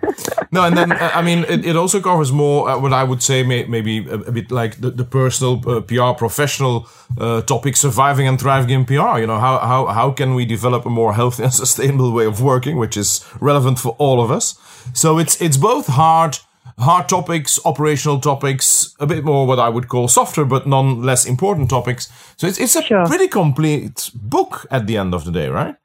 No, 0.52 0.62
and 0.62 0.76
then 0.76 0.93
uh, 0.93 1.11
I 1.12 1.22
mean, 1.22 1.44
it, 1.49 1.66
it 1.66 1.76
also 1.76 2.00
covers 2.00 2.31
more 2.31 2.69
uh, 2.69 2.78
what 2.78 2.93
I 2.93 3.02
would 3.02 3.22
say 3.22 3.43
may, 3.43 3.64
maybe 3.64 4.06
a, 4.06 4.14
a, 4.14 4.31
bit 4.31 4.52
like 4.52 4.81
the, 4.81 4.90
the 4.90 5.05
personal 5.05 5.61
uh, 5.69 5.81
PR, 5.81 6.16
professional 6.16 6.87
uh, 7.19 7.43
topic, 7.43 7.76
surviving 7.76 8.28
and 8.28 8.40
thriving 8.40 8.70
in 8.70 8.84
PR. 8.84 9.19
You 9.19 9.26
know, 9.26 9.40
how 9.40 9.58
how 9.58 9.87
how 9.87 10.12
can 10.12 10.37
we 10.37 10.44
develop 10.44 10.87
a 10.87 10.90
more 10.90 11.14
healthy 11.14 11.43
and 11.43 11.52
sustainable 11.64 12.12
way 12.12 12.26
of 12.26 12.40
working, 12.40 12.76
which 12.76 12.96
is 12.96 13.25
relevant 13.40 13.81
for 13.81 13.96
all 13.99 14.22
of 14.22 14.31
us. 14.31 14.55
So 14.93 15.19
it's 15.19 15.40
it's 15.40 15.56
both 15.56 15.87
hard. 15.87 16.38
Hard 16.76 17.08
topics, 17.08 17.60
operational 17.64 18.19
topics, 18.19 18.96
a 18.99 19.06
bit 19.06 19.22
more 19.22 19.46
what 19.46 19.60
I 19.60 19.69
would 19.69 19.87
call 19.87 20.08
softer 20.08 20.44
but 20.44 20.67
none 20.67 21.02
less 21.02 21.25
important 21.25 21.70
topics. 21.70 22.08
So 22.37 22.49
it's, 22.49 22.58
it's 22.58 22.75
a 22.75 22.82
sure. 22.82 23.06
pretty 23.06 23.28
complete 23.28 24.10
book 24.12 24.67
at 24.72 24.88
the 24.88 24.96
end 24.96 25.14
of 25.14 25.25
the 25.25 25.31
day, 25.31 25.49
right? 25.49 25.76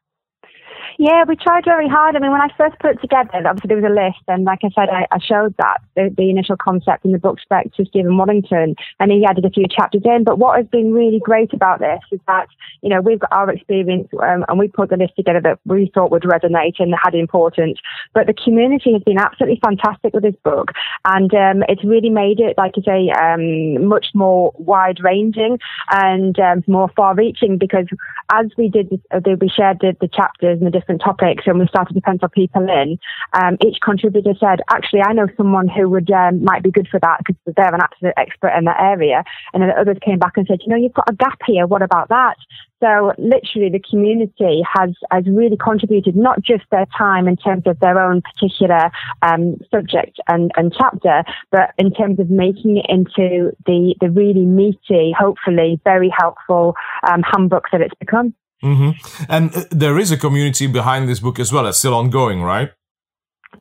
Yeah, 1.02 1.24
we 1.26 1.38
tried 1.38 1.64
very 1.64 1.88
hard. 1.88 2.18
I 2.18 2.20
mean, 2.20 2.30
when 2.30 2.42
I 2.42 2.50
first 2.58 2.78
put 2.80 2.92
it 2.92 3.00
together, 3.00 3.32
obviously 3.48 3.70
there 3.70 3.78
was 3.78 3.90
a 3.90 3.96
list, 3.96 4.20
and 4.28 4.44
like 4.44 4.60
I 4.66 4.70
said, 4.76 4.90
I, 4.90 5.08
I 5.10 5.20
showed 5.20 5.56
that 5.56 5.78
the, 5.96 6.14
the, 6.18 6.30
initial 6.30 6.58
concept 6.58 7.06
in 7.06 7.14
the 7.14 7.18
book 7.18 7.40
spec 7.40 7.74
to 7.76 7.86
Stephen 7.86 8.18
Waddington, 8.18 8.76
and 9.00 9.10
he 9.10 9.24
added 9.24 9.46
a 9.46 9.50
few 9.50 9.64
chapters 9.70 10.02
in. 10.04 10.26
But 10.26 10.40
what 10.40 10.58
has 10.58 10.68
been 10.68 10.92
really 10.92 11.22
great 11.24 11.54
about 11.54 11.80
this 11.80 12.02
is 12.12 12.20
that 12.28 12.48
you 12.82 12.90
know 12.90 13.00
we've 13.00 13.22
got 13.22 13.32
our 13.32 13.50
experience, 13.50 14.10
um, 14.22 14.44
and 14.50 14.60
we 14.60 14.68
put 14.68 14.90
the 14.90 14.98
list 14.98 15.14
together 15.16 15.40
that 15.40 15.60
we 15.66 15.90
thought 15.94 16.12
would 16.12 16.24
resonate 16.24 16.76
and 16.80 16.94
had 17.02 17.16
importance. 17.16 17.80
But 18.14 18.28
the 18.28 18.34
community 18.34 18.92
has 18.92 19.04
been 19.04 19.20
absolutely 19.20 19.62
fantastic 19.64 20.14
with 20.14 20.24
this 20.24 20.36
book, 20.44 20.74
and 21.06 21.34
um, 21.34 21.64
it's 21.70 21.86
really 21.86 22.10
made 22.10 22.42
it, 22.42 22.58
like 22.58 22.74
I 22.76 22.82
say, 22.82 23.10
um, 23.12 23.88
much 23.88 24.08
more 24.14 24.52
wide 24.58 25.00
ranging 25.02 25.60
and 25.92 26.38
um, 26.42 26.62
more 26.68 26.90
far 26.94 27.16
reaching 27.16 27.58
because 27.58 27.88
as 28.34 28.48
we 28.58 28.68
did, 28.68 29.02
uh, 29.12 29.22
we 29.40 29.48
shared 29.48 29.78
the, 29.80 29.96
the 30.02 30.10
chapters 30.10 30.58
and 30.60 30.68
the 30.68 30.72
different 30.72 30.89
different 30.90 31.02
topics 31.02 31.44
and 31.46 31.60
we 31.60 31.68
started 31.68 31.94
to 31.94 32.02
pencil 32.02 32.28
people 32.30 32.64
in, 32.64 32.98
um, 33.34 33.58
each 33.66 33.78
contributor 33.84 34.34
said, 34.40 34.60
actually, 34.72 35.02
I 35.02 35.14
know 35.14 35.28
someone 35.38 35.68
who 35.68 35.88
would 35.90 36.10
um, 36.12 36.44
might 36.44 36.64
be 36.64 36.72
good 36.72 36.88
for 36.90 37.00
that 37.02 37.20
because 37.20 37.36
they're 37.56 37.74
an 37.74 37.82
absolute 37.82 38.14
expert 38.18 38.52
in 38.58 38.66
that 38.66 38.80
area. 38.80 39.24
And 39.54 39.62
then 39.62 39.70
others 39.78 39.98
came 40.04 40.18
back 40.18 40.34
and 40.36 40.48
said, 40.48 40.60
you 40.66 40.70
know, 40.70 40.76
you've 40.76 40.94
got 40.94 41.10
a 41.10 41.16
gap 41.16 41.40
here. 41.46 41.68
What 41.68 41.82
about 41.82 42.10
that? 42.10 42.36
So 42.82 43.14
literally 43.18 43.70
the 43.70 43.84
community 43.90 44.62
has, 44.74 44.92
has 45.12 45.26
really 45.28 45.58
contributed 45.58 46.16
not 46.16 46.42
just 46.42 46.64
their 46.72 46.88
time 46.98 47.28
in 47.28 47.36
terms 47.36 47.64
of 47.66 47.80
their 47.80 48.00
own 48.00 48.22
particular 48.22 48.90
um, 49.22 49.58
subject 49.70 50.18
and, 50.28 50.52
and 50.56 50.74
chapter, 50.76 51.24
but 51.52 51.72
in 51.78 51.94
terms 51.94 52.20
of 52.20 52.30
making 52.30 52.78
it 52.78 52.86
into 52.88 53.52
the, 53.66 53.96
the 54.00 54.10
really 54.10 54.46
meaty, 54.46 55.14
hopefully 55.18 55.80
very 55.84 56.12
helpful 56.18 56.74
um, 57.08 57.22
handbook 57.22 57.66
that 57.72 57.82
it's 57.82 57.96
become. 58.00 58.34
Mm-hmm. 58.64 59.24
And 59.30 59.56
uh, 59.56 59.64
there 59.72 59.98
is 59.98 60.12
a 60.12 60.18
community 60.18 60.68
behind 60.68 61.08
this 61.08 61.20
book 61.20 61.40
as 61.40 61.52
well. 61.52 61.68
It's 61.68 61.78
still 61.78 61.94
ongoing, 61.94 62.42
right? 62.42 62.72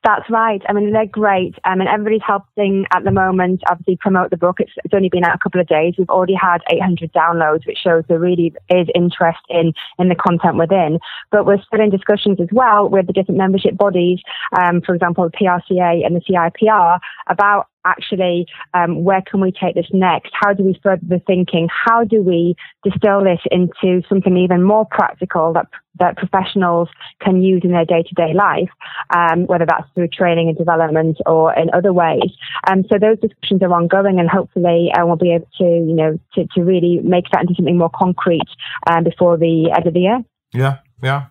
That's 0.05 0.29
right. 0.31 0.61
I 0.69 0.73
mean, 0.75 0.93
they're 0.93 1.07
great. 1.07 1.55
Um, 1.65 1.81
and 1.81 1.89
everybody's 1.89 2.23
helping 2.27 2.85
at 2.93 3.05
the 3.05 3.11
moment, 3.11 3.63
obviously, 3.71 3.97
promote 4.01 4.31
the 4.31 4.37
book. 4.37 4.57
It's, 4.61 4.71
it's 4.85 4.95
only 4.95 5.09
been 5.09 5.25
out 5.25 5.35
a 5.35 5.39
couple 5.39 5.61
of 5.61 5.67
days. 5.67 5.95
We've 5.99 6.11
already 6.11 6.35
had 6.35 6.59
800 6.71 7.13
downloads, 7.13 7.67
which 7.67 7.79
shows 7.83 8.05
there 8.09 8.19
really 8.19 8.53
is 8.69 8.89
interest 8.95 9.41
in, 9.49 9.73
in 9.99 10.09
the 10.09 10.15
content 10.15 10.57
within. 10.57 10.99
But 11.31 11.47
we're 11.47 11.63
still 11.63 11.81
in 11.81 11.91
discussions 11.91 12.39
as 12.41 12.49
well 12.53 12.89
with 12.89 13.07
the 13.07 13.13
different 13.13 13.39
membership 13.39 13.77
bodies, 13.77 14.21
um, 14.59 14.83
for 14.85 14.95
example, 14.95 15.29
the 15.29 15.37
PRCA 15.37 16.05
and 16.05 16.15
the 16.15 16.21
CIPR, 16.21 16.99
about 17.29 17.67
actually 17.85 18.47
um, 18.75 19.05
where 19.05 19.23
can 19.23 19.41
we 19.41 19.53
take 19.53 19.75
this 19.75 19.89
next? 19.93 20.31
How 20.33 20.53
do 20.53 20.63
we 20.63 20.79
further 20.83 21.03
the 21.07 21.21
thinking? 21.27 21.69
How 21.71 22.05
do 22.05 22.23
we 22.23 22.55
distill 22.85 23.25
this 23.25 23.41
into 23.51 24.03
something 24.09 24.37
even 24.37 24.63
more 24.63 24.87
practical 24.91 25.53
that 25.55 25.67
that 25.99 26.17
professionals 26.17 26.89
can 27.21 27.43
use 27.43 27.63
in 27.65 27.73
their 27.73 27.85
day 27.85 28.03
to 28.03 28.15
day 28.15 28.33
life, 28.33 28.71
um, 29.15 29.47
whether 29.47 29.67
that's 29.67 29.89
through 29.95 30.09
training 30.09 30.49
and 30.49 30.57
development 30.57 31.19
or 31.27 31.53
in 31.55 31.71
other 31.75 31.93
ways. 31.93 32.31
Um, 32.71 32.85
so 32.91 32.99
those 32.99 33.19
discussions 33.19 33.63
are 33.63 33.73
ongoing, 33.73 34.21
and 34.21 34.31
hopefully 34.31 34.91
uh, 34.95 35.05
we'll 35.07 35.17
be 35.17 35.35
able 35.35 35.49
to 35.59 35.65
you 35.65 35.95
know 35.95 36.19
to, 36.35 36.47
to 36.55 36.63
really 36.63 37.01
make 37.03 37.25
that 37.33 37.43
into 37.43 37.55
something 37.57 37.79
more 37.79 37.91
concrete 37.95 38.49
um, 38.87 39.05
before 39.05 39.37
the 39.37 39.73
end 39.75 39.87
of 39.87 39.95
the 39.95 40.01
year. 40.01 40.25
Yeah, 40.53 40.79
yeah. 41.03 41.27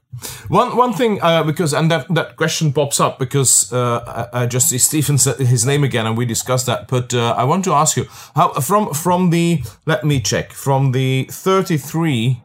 One 0.48 0.76
one 0.76 0.94
thing 0.94 1.20
uh, 1.22 1.44
because 1.44 1.74
and 1.74 1.92
that 1.92 2.08
that 2.14 2.38
question 2.38 2.74
pops 2.74 3.00
up 3.00 3.20
because 3.20 3.72
uh, 3.72 4.28
I, 4.34 4.44
I, 4.44 4.46
just 4.46 4.70
see 4.70 4.78
Stephen 4.90 5.18
said 5.18 5.38
his 5.38 5.66
name 5.66 5.84
again 5.84 6.06
and 6.06 6.18
we 6.18 6.26
discussed 6.26 6.66
that. 6.66 6.88
But 6.88 7.14
uh, 7.14 7.36
I 7.38 7.44
want 7.44 7.64
to 7.66 7.74
ask 7.74 7.98
you 7.98 8.06
how 8.36 8.54
from 8.54 8.94
from 8.94 9.30
the 9.30 9.64
let 9.86 10.04
me 10.04 10.20
check 10.22 10.54
from 10.54 10.92
the 10.92 11.28
thirty 11.32 11.78
three 11.78 12.42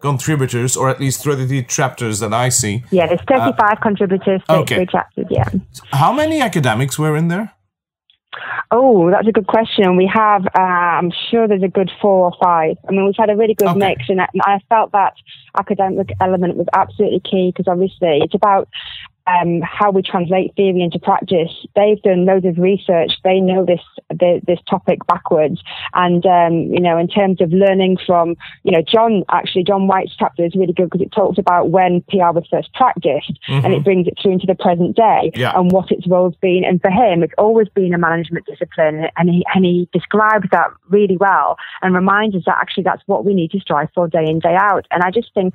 contributors 0.00 0.76
or 0.76 0.90
at 0.90 0.98
least 0.98 1.22
33 1.22 1.62
chapters 1.62 2.18
that 2.18 2.34
I 2.34 2.48
see. 2.48 2.82
Yeah, 2.90 3.06
there's 3.06 3.20
35 3.28 3.56
uh, 3.60 3.76
contributors, 3.76 4.42
33 4.48 4.62
okay. 4.62 4.86
chapters, 4.86 5.26
yeah. 5.30 5.48
How 5.92 6.12
many 6.12 6.40
academics 6.40 6.98
were 6.98 7.16
in 7.16 7.28
there? 7.28 7.54
Oh, 8.70 9.10
that's 9.10 9.28
a 9.28 9.32
good 9.32 9.46
question. 9.46 9.96
We 9.96 10.10
have, 10.12 10.46
uh, 10.46 10.60
I'm 10.60 11.12
sure 11.30 11.46
there's 11.46 11.62
a 11.62 11.68
good 11.68 11.90
four 12.00 12.30
or 12.30 12.32
five. 12.42 12.76
I 12.88 12.92
mean, 12.92 13.04
we've 13.04 13.14
had 13.18 13.28
a 13.28 13.36
really 13.36 13.54
good 13.54 13.68
okay. 13.68 13.78
mix, 13.78 14.08
and 14.08 14.20
I 14.20 14.60
felt 14.68 14.92
that 14.92 15.14
academic 15.58 16.10
element 16.20 16.56
was 16.56 16.66
absolutely 16.72 17.20
key 17.20 17.52
because 17.54 17.70
obviously 17.70 18.20
it's 18.22 18.34
about 18.34 18.68
um, 19.26 19.60
how 19.62 19.90
we 19.90 20.02
translate 20.02 20.54
theory 20.56 20.82
into 20.82 20.98
practice. 20.98 21.50
They've 21.74 22.00
done 22.02 22.24
loads 22.24 22.46
of 22.46 22.58
research. 22.58 23.12
They 23.24 23.40
know 23.40 23.64
this 23.64 23.80
the, 24.10 24.40
this 24.46 24.58
topic 24.68 25.06
backwards. 25.06 25.62
And 25.94 26.24
um, 26.26 26.54
you 26.72 26.80
know, 26.80 26.98
in 26.98 27.08
terms 27.08 27.40
of 27.40 27.52
learning 27.52 27.98
from, 28.04 28.36
you 28.64 28.72
know, 28.72 28.82
John 28.82 29.24
actually 29.30 29.64
John 29.64 29.86
White's 29.86 30.14
chapter 30.18 30.44
is 30.44 30.54
really 30.54 30.72
good 30.72 30.90
because 30.90 31.00
it 31.00 31.12
talks 31.12 31.38
about 31.38 31.70
when 31.70 32.02
PR 32.08 32.32
was 32.32 32.46
first 32.50 32.72
practiced, 32.74 33.38
mm-hmm. 33.48 33.64
and 33.64 33.74
it 33.74 33.84
brings 33.84 34.06
it 34.06 34.14
through 34.20 34.32
into 34.32 34.46
the 34.46 34.54
present 34.54 34.96
day 34.96 35.30
yeah. 35.34 35.52
and 35.58 35.70
what 35.70 35.90
its 35.90 36.06
role's 36.06 36.36
been. 36.36 36.64
And 36.64 36.80
for 36.80 36.90
him, 36.90 37.22
it's 37.22 37.34
always 37.38 37.68
been 37.68 37.94
a 37.94 37.98
management 37.98 38.46
discipline, 38.46 39.06
and 39.16 39.28
he 39.28 39.44
and 39.54 39.64
he 39.64 39.88
describes 39.92 40.46
that 40.50 40.68
really 40.88 41.16
well 41.16 41.56
and 41.80 41.94
reminds 41.94 42.36
us 42.36 42.42
that 42.46 42.58
actually 42.60 42.84
that's 42.84 43.02
what 43.06 43.24
we 43.24 43.34
need 43.34 43.50
to 43.52 43.60
strive 43.60 43.88
for 43.94 44.08
day 44.08 44.24
in 44.26 44.40
day 44.40 44.56
out. 44.58 44.86
And 44.90 45.02
I 45.02 45.10
just 45.10 45.32
think 45.34 45.54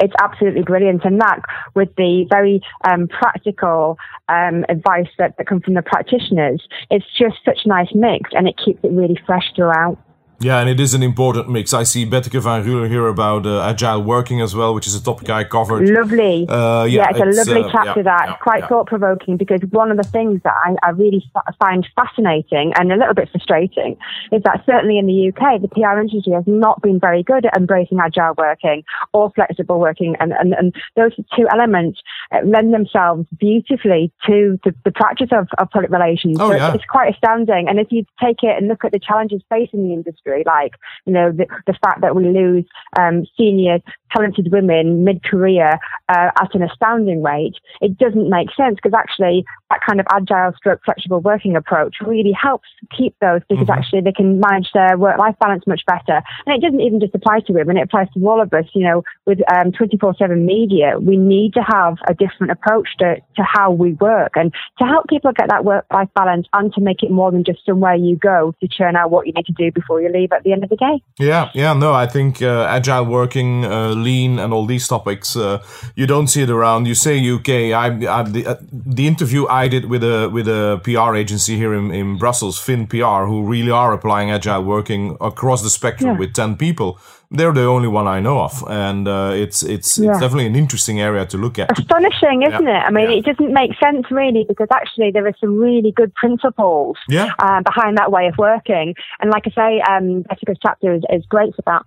it's 0.00 0.14
absolutely 0.20 0.62
brilliant. 0.62 1.04
And 1.04 1.20
that, 1.20 1.40
with 1.74 1.94
the 1.96 2.26
very 2.28 2.60
um, 2.88 3.08
practical 3.08 3.98
um, 4.28 4.64
advice 4.68 5.08
that, 5.18 5.36
that 5.38 5.46
comes 5.46 5.64
from 5.64 5.74
the 5.74 5.82
practitioners, 5.82 6.66
it's 6.90 7.06
just 7.18 7.36
such 7.44 7.60
a 7.64 7.68
nice 7.68 7.94
mix 7.94 8.30
and 8.32 8.48
it 8.48 8.56
keeps 8.62 8.82
it 8.82 8.90
really 8.90 9.18
fresh 9.26 9.52
throughout. 9.54 9.98
Yeah, 10.38 10.60
and 10.60 10.68
it 10.68 10.78
is 10.78 10.92
an 10.92 11.02
important 11.02 11.48
mix. 11.48 11.72
I 11.72 11.84
see 11.84 12.04
Betteke 12.04 12.42
van 12.42 12.62
Ruler 12.62 12.88
here 12.88 13.06
about 13.06 13.46
uh, 13.46 13.62
agile 13.62 14.02
working 14.02 14.42
as 14.42 14.54
well, 14.54 14.74
which 14.74 14.86
is 14.86 14.94
a 14.94 15.02
topic 15.02 15.30
I 15.30 15.44
covered. 15.44 15.88
Lovely. 15.88 16.46
Uh, 16.46 16.84
yeah, 16.84 16.84
yeah, 16.84 17.08
it's, 17.10 17.38
it's, 17.38 17.48
a 17.48 17.52
lovely 17.52 17.68
uh, 17.68 17.72
chapter. 17.72 18.00
Yeah, 18.00 18.04
that 18.04 18.26
yeah, 18.28 18.36
quite 18.36 18.68
thought 18.68 18.86
provoking 18.86 19.38
because 19.38 19.60
one 19.70 19.90
of 19.90 19.96
the 19.96 20.02
things 20.02 20.42
that 20.44 20.52
I, 20.52 20.76
I 20.82 20.90
really 20.90 21.24
find 21.58 21.86
fascinating 21.96 22.74
and 22.76 22.92
a 22.92 22.96
little 22.96 23.14
bit 23.14 23.30
frustrating 23.30 23.96
is 24.30 24.42
that 24.42 24.62
certainly 24.66 24.98
in 24.98 25.06
the 25.06 25.28
UK, 25.28 25.62
the 25.62 25.68
PR 25.68 25.98
industry 25.98 26.32
has 26.34 26.44
not 26.46 26.82
been 26.82 27.00
very 27.00 27.22
good 27.22 27.46
at 27.46 27.56
embracing 27.56 27.98
agile 27.98 28.34
working 28.36 28.84
or 29.14 29.30
flexible 29.30 29.80
working, 29.80 30.16
and 30.20 30.32
and, 30.32 30.52
and 30.52 30.74
those 30.96 31.16
two 31.34 31.46
elements 31.50 32.00
uh, 32.30 32.40
lend 32.44 32.74
themselves 32.74 33.24
beautifully 33.38 34.12
to 34.26 34.58
the, 34.64 34.74
the 34.84 34.92
practice 34.92 35.30
of, 35.32 35.48
of 35.56 35.70
public 35.70 35.90
relations. 35.90 36.36
Oh, 36.38 36.50
so 36.50 36.56
yeah. 36.56 36.74
It's 36.74 36.84
quite 36.84 37.14
astounding. 37.14 37.68
And 37.68 37.78
if 37.78 37.88
you 37.90 38.04
take 38.22 38.42
it 38.42 38.56
and 38.58 38.68
look 38.68 38.84
at 38.84 38.92
the 38.92 38.98
challenges 38.98 39.40
facing 39.48 39.88
the 39.88 39.94
industry 39.94 40.25
industry, 40.26 40.44
like, 40.46 40.72
you 41.04 41.12
know, 41.12 41.32
the, 41.32 41.46
the 41.66 41.74
fact 41.82 42.00
that 42.02 42.14
we 42.14 42.24
lose 42.24 42.64
um, 42.98 43.24
senior 43.36 43.78
talented 44.14 44.50
women 44.52 45.04
mid-career 45.04 45.78
uh, 46.08 46.30
at 46.40 46.54
an 46.54 46.62
astounding 46.62 47.22
rate, 47.22 47.54
it 47.80 47.98
doesn't 47.98 48.28
make 48.28 48.48
sense 48.56 48.76
because 48.76 48.94
actually 48.96 49.44
that 49.70 49.80
kind 49.86 50.00
of 50.00 50.06
agile 50.12 50.52
stroke 50.56 50.80
flexible 50.84 51.20
working 51.20 51.56
approach 51.56 51.96
really 52.04 52.32
helps 52.32 52.68
keep 52.96 53.14
those 53.20 53.40
because 53.48 53.66
mm-hmm. 53.66 53.78
actually 53.78 54.00
they 54.00 54.12
can 54.12 54.40
manage 54.40 54.68
their 54.72 54.96
work-life 54.96 55.34
balance 55.40 55.64
much 55.66 55.82
better. 55.86 56.22
And 56.46 56.56
it 56.56 56.60
doesn't 56.64 56.80
even 56.80 57.00
just 57.00 57.14
apply 57.14 57.40
to 57.46 57.52
women, 57.52 57.76
it 57.76 57.82
applies 57.82 58.08
to 58.14 58.28
all 58.28 58.40
of 58.40 58.52
us. 58.52 58.64
You 58.74 58.84
know, 58.84 59.02
with 59.26 59.38
um, 59.52 59.72
24-7 59.72 60.44
media, 60.44 60.98
we 61.00 61.16
need 61.16 61.54
to 61.54 61.62
have 61.62 61.96
a 62.08 62.14
different 62.14 62.52
approach 62.52 62.88
to, 62.98 63.16
to 63.16 63.42
how 63.42 63.70
we 63.72 63.94
work 63.94 64.32
and 64.36 64.52
to 64.78 64.84
help 64.84 65.06
people 65.08 65.32
get 65.32 65.48
that 65.48 65.64
work-life 65.64 66.08
balance 66.14 66.46
and 66.52 66.72
to 66.74 66.80
make 66.80 67.02
it 67.02 67.10
more 67.10 67.30
than 67.32 67.44
just 67.44 67.64
somewhere 67.64 67.94
you 67.94 68.16
go 68.16 68.54
to 68.60 68.68
churn 68.68 68.96
out 68.96 69.10
what 69.10 69.26
you 69.26 69.32
need 69.32 69.46
to 69.46 69.52
do 69.52 69.70
before 69.72 70.00
you 70.00 70.10
leave 70.12 70.32
at 70.32 70.42
the 70.44 70.52
end 70.52 70.62
of 70.62 70.70
the 70.70 70.76
day. 70.76 71.02
Yeah, 71.18 71.50
yeah, 71.54 71.72
no, 71.72 71.92
I 71.92 72.06
think 72.06 72.42
uh, 72.42 72.66
agile 72.68 73.04
working, 73.04 73.64
uh, 73.64 73.94
lean, 73.96 74.38
and 74.38 74.52
all 74.52 74.66
these 74.66 74.86
topics, 74.88 75.36
uh, 75.36 75.62
you 75.94 76.06
don't 76.06 76.28
see 76.28 76.42
it 76.42 76.50
around. 76.50 76.86
You 76.86 76.94
say 76.94 77.18
UK. 77.18 77.48
I, 77.72 77.86
I 77.86 78.22
the, 78.22 78.46
uh, 78.46 78.56
the 78.70 79.06
interview 79.06 79.46
I 79.46 79.68
did 79.68 79.86
with 79.86 80.04
a 80.04 80.28
with 80.28 80.48
a 80.48 80.80
PR 80.84 81.16
agency 81.16 81.56
here 81.56 81.74
in, 81.74 81.90
in 81.90 82.18
Brussels, 82.18 82.58
Fin 82.58 82.86
PR, 82.86 83.24
who 83.26 83.44
really 83.44 83.70
are 83.70 83.92
applying 83.92 84.30
agile 84.30 84.62
working 84.62 85.16
across 85.20 85.62
the 85.62 85.70
spectrum 85.70 86.12
yeah. 86.12 86.18
with 86.18 86.34
ten 86.34 86.56
people 86.56 86.98
they're 87.30 87.52
the 87.52 87.64
only 87.64 87.88
one 87.88 88.06
I 88.06 88.20
know 88.20 88.40
of, 88.40 88.62
and 88.68 89.08
uh, 89.08 89.32
it's 89.34 89.62
it's 89.62 89.98
yeah. 89.98 90.10
it's 90.10 90.20
definitely 90.20 90.46
an 90.46 90.56
interesting 90.56 91.00
area 91.00 91.26
to 91.26 91.36
look 91.36 91.58
at. 91.58 91.76
Astonishing, 91.78 92.42
isn't 92.42 92.66
yeah. 92.66 92.82
it? 92.82 92.86
I 92.86 92.90
mean, 92.90 93.10
yeah. 93.10 93.16
it 93.16 93.24
doesn't 93.24 93.52
make 93.52 93.72
sense 93.82 94.06
really 94.10 94.44
because 94.46 94.68
actually 94.72 95.10
there 95.10 95.26
are 95.26 95.34
some 95.40 95.58
really 95.58 95.92
good 95.92 96.14
principles 96.14 96.96
um, 97.38 97.62
behind 97.64 97.98
that 97.98 98.10
way 98.10 98.26
of 98.26 98.34
working, 98.38 98.94
and 99.20 99.30
like 99.30 99.44
I 99.46 99.50
say, 99.50 99.80
um, 99.80 100.22
Betteke's 100.22 100.58
chapter 100.62 100.94
is, 100.94 101.02
is 101.10 101.24
great 101.28 101.54
for 101.54 101.62
that. 101.66 101.82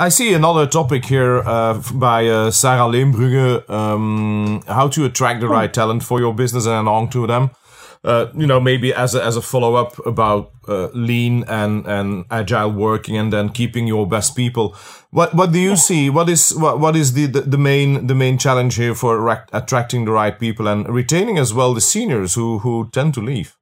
I 0.00 0.08
see 0.10 0.32
another 0.32 0.66
topic 0.66 1.04
here 1.04 1.38
uh, 1.44 1.82
by 1.92 2.26
uh, 2.26 2.50
Sarah 2.52 2.88
Leenbrugge, 2.88 3.68
um, 3.68 4.62
how 4.66 4.88
to 4.88 5.04
attract 5.04 5.40
the 5.40 5.46
hmm. 5.46 5.52
right 5.52 5.74
talent 5.74 6.04
for 6.04 6.20
your 6.20 6.32
business 6.32 6.66
and 6.66 6.88
on 6.88 7.10
to 7.10 7.26
them 7.26 7.50
uh, 8.04 8.26
you 8.34 8.46
know, 8.46 8.60
maybe 8.60 8.94
as 8.94 9.14
a, 9.14 9.24
as 9.24 9.36
a 9.36 9.42
follow 9.42 9.74
up 9.74 9.98
about 10.06 10.52
uh, 10.68 10.88
lean 10.94 11.44
and, 11.48 11.86
and 11.86 12.24
agile 12.30 12.70
working, 12.70 13.16
and 13.16 13.32
then 13.32 13.48
keeping 13.48 13.86
your 13.86 14.06
best 14.06 14.36
people. 14.36 14.74
What 15.10 15.34
what 15.34 15.52
do 15.52 15.58
you 15.58 15.76
see? 15.76 16.10
What 16.10 16.28
is 16.28 16.54
what 16.54 16.78
what 16.78 16.94
is 16.94 17.14
the, 17.14 17.26
the, 17.26 17.40
the 17.40 17.58
main 17.58 18.06
the 18.06 18.14
main 18.14 18.38
challenge 18.38 18.76
here 18.76 18.94
for 18.94 19.28
attracting 19.52 20.04
the 20.04 20.12
right 20.12 20.38
people 20.38 20.68
and 20.68 20.88
retaining 20.88 21.38
as 21.38 21.52
well 21.52 21.74
the 21.74 21.80
seniors 21.80 22.34
who 22.34 22.60
who 22.60 22.88
tend 22.92 23.14
to 23.14 23.20
leave? 23.20 23.57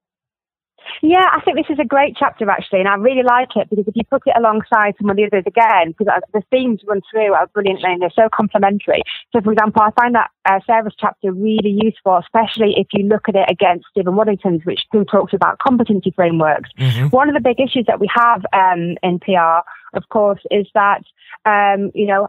Yeah, 1.03 1.29
I 1.33 1.41
think 1.41 1.57
this 1.57 1.71
is 1.71 1.79
a 1.79 1.85
great 1.85 2.17
chapter 2.19 2.49
actually, 2.49 2.81
and 2.81 2.89
I 2.89 2.95
really 2.95 3.23
like 3.23 3.51
it 3.57 3.69
because 3.71 3.87
if 3.87 3.97
you 3.97 4.03
put 4.09 4.23
it 4.27 4.35
alongside 4.37 4.95
some 5.01 5.11
of 5.11 5.17
the 5.17 5.25
others 5.25 5.45
again, 5.47 5.95
because 5.97 6.09
the 6.33 6.43
themes 6.51 6.81
run 6.87 7.03
through 7.11 7.35
are 7.35 7.47
brilliantly 7.49 7.93
and 7.93 8.03
they're 8.03 8.11
so 8.15 8.29
complementary. 8.35 9.03
So, 9.33 9.41
for 9.41 9.53
example, 9.53 9.83
I 9.83 9.91
find 10.01 10.15
that 10.15 10.31
uh, 10.45 10.61
Sarah's 10.67 10.95
chapter 10.99 11.33
really 11.33 11.79
useful, 11.83 12.19
especially 12.19 12.75
if 12.77 12.87
you 12.93 13.07
look 13.07 13.29
at 13.29 13.37
it 13.37 13.51
against 13.51 13.87
Stephen 13.91 14.17
Waddington's, 14.17 14.65
which 14.65 14.81
who 14.93 15.05
talks 15.05 15.33
about 15.33 15.59
competency 15.59 16.13
frameworks. 16.15 16.71
Mm-hmm. 16.79 17.09
One 17.09 17.29
of 17.29 17.35
the 17.35 17.41
big 17.41 17.61
issues 17.61 17.87
that 17.87 18.01
we 18.01 18.09
have 18.15 18.45
um, 18.53 18.97
in 19.03 19.19
PR, 19.19 19.61
of 19.95 20.09
course, 20.09 20.41
is 20.51 20.67
that 20.75 21.03
um, 21.45 21.91
you 21.95 22.07
know 22.07 22.29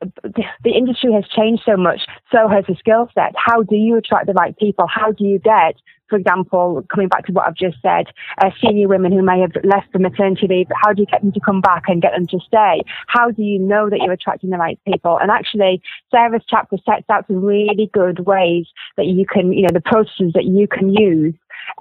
the 0.00 0.70
industry 0.70 1.12
has 1.12 1.24
changed 1.28 1.62
so 1.64 1.76
much, 1.76 2.00
so 2.32 2.48
has 2.48 2.64
the 2.66 2.76
skill 2.78 3.08
set. 3.14 3.34
How 3.36 3.62
do 3.62 3.76
you 3.76 3.96
attract 3.96 4.26
the 4.26 4.32
right 4.32 4.56
people? 4.58 4.86
How 4.88 5.12
do 5.12 5.24
you 5.24 5.38
get 5.38 5.76
for 6.10 6.16
example, 6.16 6.84
coming 6.92 7.08
back 7.08 7.24
to 7.26 7.32
what 7.32 7.46
I've 7.46 7.54
just 7.54 7.78
said, 7.80 8.06
uh, 8.42 8.50
senior 8.60 8.88
women 8.88 9.12
who 9.12 9.22
may 9.22 9.40
have 9.40 9.52
left 9.64 9.92
for 9.92 10.00
maternity 10.00 10.48
leave, 10.48 10.66
how 10.82 10.92
do 10.92 11.02
you 11.02 11.06
get 11.06 11.22
them 11.22 11.32
to 11.32 11.40
come 11.40 11.60
back 11.60 11.84
and 11.86 12.02
get 12.02 12.12
them 12.12 12.26
to 12.26 12.38
stay? 12.44 12.82
How 13.06 13.30
do 13.30 13.42
you 13.42 13.58
know 13.58 13.88
that 13.88 14.00
you're 14.02 14.12
attracting 14.12 14.50
the 14.50 14.58
right 14.58 14.78
people? 14.86 15.18
And 15.18 15.30
actually, 15.30 15.80
Sarah's 16.10 16.42
chapter 16.48 16.76
sets 16.84 17.08
out 17.08 17.28
some 17.28 17.42
really 17.42 17.88
good 17.94 18.26
ways 18.26 18.66
that 18.96 19.06
you 19.06 19.24
can, 19.24 19.52
you 19.52 19.62
know, 19.62 19.72
the 19.72 19.80
processes 19.80 20.32
that 20.34 20.44
you 20.44 20.66
can 20.66 20.92
use 20.92 21.34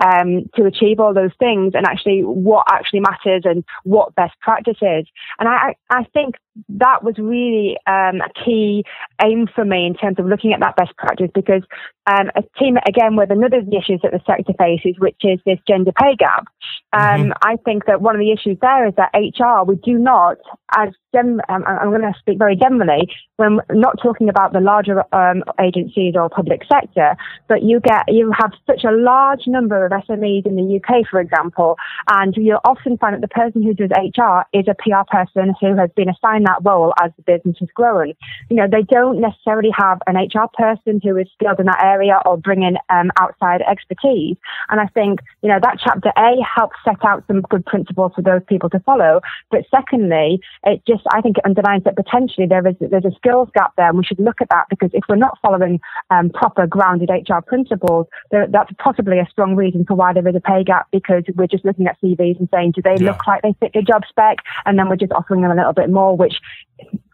um, 0.04 0.50
to 0.56 0.66
achieve 0.66 1.00
all 1.00 1.14
those 1.14 1.32
things 1.40 1.74
and 1.76 1.86
actually 1.86 2.22
what 2.22 2.68
actually 2.72 3.00
matters 3.00 3.44
and 3.46 3.64
what 3.84 4.14
best 4.16 4.40
practice 4.42 4.78
is. 4.82 5.06
And 5.40 5.50
I, 5.50 5.76
I 5.90 6.04
think 6.14 6.36
that 6.68 7.04
was 7.04 7.16
really 7.18 7.78
um, 7.88 8.22
a 8.22 8.44
key 8.46 8.84
aim 9.24 9.48
for 9.54 9.66
me 9.66 9.86
in 9.86 9.94
terms 9.94 10.20
of 10.20 10.26
looking 10.26 10.54
at 10.54 10.60
that 10.60 10.76
best 10.76 10.96
practice 10.98 11.30
because 11.34 11.64
um, 12.10 12.32
a 12.36 12.44
team 12.58 12.78
again 12.88 13.16
with 13.16 13.32
another 13.32 13.60
of 13.60 13.70
the 13.70 13.78
issues 13.78 14.00
that 14.04 14.12
the 14.12 14.22
sector 14.26 14.54
faces, 14.58 14.96
which 15.00 15.18
is 15.24 15.40
this 15.46 15.60
gender 15.68 15.92
pay 15.92 16.16
gap. 16.16 16.48
Um, 16.92 17.02
mm-hmm. 17.02 17.32
I 17.44 17.56
think 17.66 17.86
that 17.86 18.02
one 18.02 18.16
of 18.16 18.20
the 18.20 18.32
issues 18.32 18.58
there 18.62 18.88
is 18.88 18.96
that 18.96 19.12
HR 19.14 19.64
we 19.64 19.76
do 19.76 19.98
not, 19.98 20.38
as 20.76 20.90
um, 21.18 21.42
I'm 21.50 21.90
going 21.90 22.02
to 22.02 22.14
speak 22.20 22.38
very 22.38 22.56
generally, 22.56 23.12
when 23.38 23.60
not 23.72 24.00
talking 24.02 24.30
about 24.30 24.54
the 24.54 24.60
larger 24.60 25.04
um, 25.14 25.44
agencies 25.60 26.14
or 26.16 26.30
public 26.30 26.62
sector, 26.72 27.16
but 27.48 27.64
you 27.64 27.80
get 27.80 28.06
you 28.08 28.32
have 28.38 28.52
such 28.66 28.84
a 28.84 28.92
large 28.92 29.48
number 29.48 29.86
of 29.86 29.92
SMEs 29.92 30.46
in 30.46 30.56
the 30.56 30.80
UK, 30.82 31.08
for 31.10 31.20
example, 31.20 31.78
and 32.12 32.34
you'll 32.38 32.60
often 32.66 32.98
find 32.98 33.16
that 33.16 33.22
the 33.22 33.28
person 33.28 33.62
who 33.62 33.74
does 33.74 33.92
HR 33.92 34.46
is 34.54 34.66
a 34.68 34.76
PR 34.76 35.06
person 35.10 35.54
who 35.62 35.76
has 35.76 35.90
been 35.96 36.10
assigned 36.10 36.39
that 36.44 36.60
role 36.64 36.94
as 37.02 37.12
the 37.18 37.24
business 37.24 37.58
has 37.60 37.70
grown. 37.74 38.14
You 38.50 38.58
know, 38.58 38.68
they 38.70 38.84
don't 38.84 39.20
necessarily 39.20 39.70
have 39.76 40.00
an 40.08 40.16
HR 40.16 40.48
person 40.54 41.00
who 41.04 41.18
is 41.18 41.28
skilled 41.34 41.60
in 41.60 41.66
that 41.66 41.84
area 41.84 42.20
or 42.26 42.38
bring 42.38 42.64
in 42.64 42.78
um, 42.90 43.12
outside 43.20 43.62
expertise. 43.62 44.38
And 44.70 44.80
I 44.80 44.88
think, 44.88 45.20
you 45.42 45.50
know, 45.50 45.60
that 45.62 45.80
chapter 45.84 46.12
A 46.18 46.36
helps 46.44 46.76
set 46.84 47.04
out 47.04 47.24
some 47.28 47.42
good 47.42 47.66
principles 47.66 48.14
for 48.16 48.22
those 48.22 48.42
people 48.48 48.70
to 48.72 48.80
follow. 48.80 49.22
But 49.52 49.66
secondly, 49.72 50.42
it 50.64 50.82
just, 50.88 51.04
I 51.14 51.22
think 51.22 51.38
it 51.38 51.46
underlines 51.46 51.84
that 51.84 51.96
potentially 51.96 52.48
there 52.48 52.66
is, 52.68 52.76
there's 52.80 53.06
a 53.06 53.16
skills 53.16 53.50
gap 53.54 53.74
there 53.78 53.90
and 53.90 53.98
we 53.98 54.04
should 54.04 54.20
look 54.20 54.42
at 54.42 54.50
that 54.50 54.66
because 54.70 54.90
if 54.94 55.04
we're 55.10 55.16
not 55.16 55.38
following 55.42 55.80
um, 56.10 56.30
proper 56.30 56.68
grounded 56.68 57.10
HR 57.10 57.42
principles, 57.46 58.08
there, 58.32 58.48
that's 58.48 58.72
possibly 58.78 59.20
a 59.20 59.28
strong 59.32 59.56
reason 59.56 59.86
for 59.86 59.96
why 59.96 60.14
there 60.14 60.28
is 60.28 60.36
a 60.36 60.40
pay 60.40 60.64
gap 60.64 60.88
because 60.92 61.24
we're 61.36 61.48
just 61.48 61.66
looking 61.66 61.88
at 61.88 62.00
CVs 62.02 62.40
and 62.40 62.50
saying, 62.54 62.72
do 62.72 62.82
they 62.82 62.96
yeah. 63.00 63.12
look 63.12 63.26
like 63.28 63.42
they 63.42 63.56
fit 63.60 63.72
the 63.74 63.82
job 63.82 64.04
spec? 64.08 64.38
And 64.66 64.78
then 64.78 64.90
we're 64.90 64.96
just 64.96 65.12
offering 65.12 65.42
them 65.42 65.52
a 65.52 65.56
little 65.56 65.74
bit 65.74 65.90
more, 65.90 66.16
which 66.16 66.29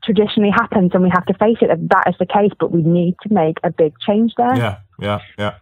traditionally 0.03 0.51
happens 0.51 0.91
and 0.93 1.03
we 1.03 1.09
have 1.09 1.25
to 1.25 1.33
face 1.33 1.57
it 1.61 1.67
that 1.67 1.89
that 1.89 2.09
is 2.09 2.15
the 2.19 2.25
case, 2.25 2.51
but 2.59 2.71
we 2.71 2.81
need 2.81 3.15
to 3.23 3.33
make 3.33 3.57
a 3.63 3.71
big 3.71 3.93
change 3.99 4.33
there. 4.37 4.55
Yeah, 4.55 4.77
yeah, 4.99 5.19
yeah. 5.37 5.55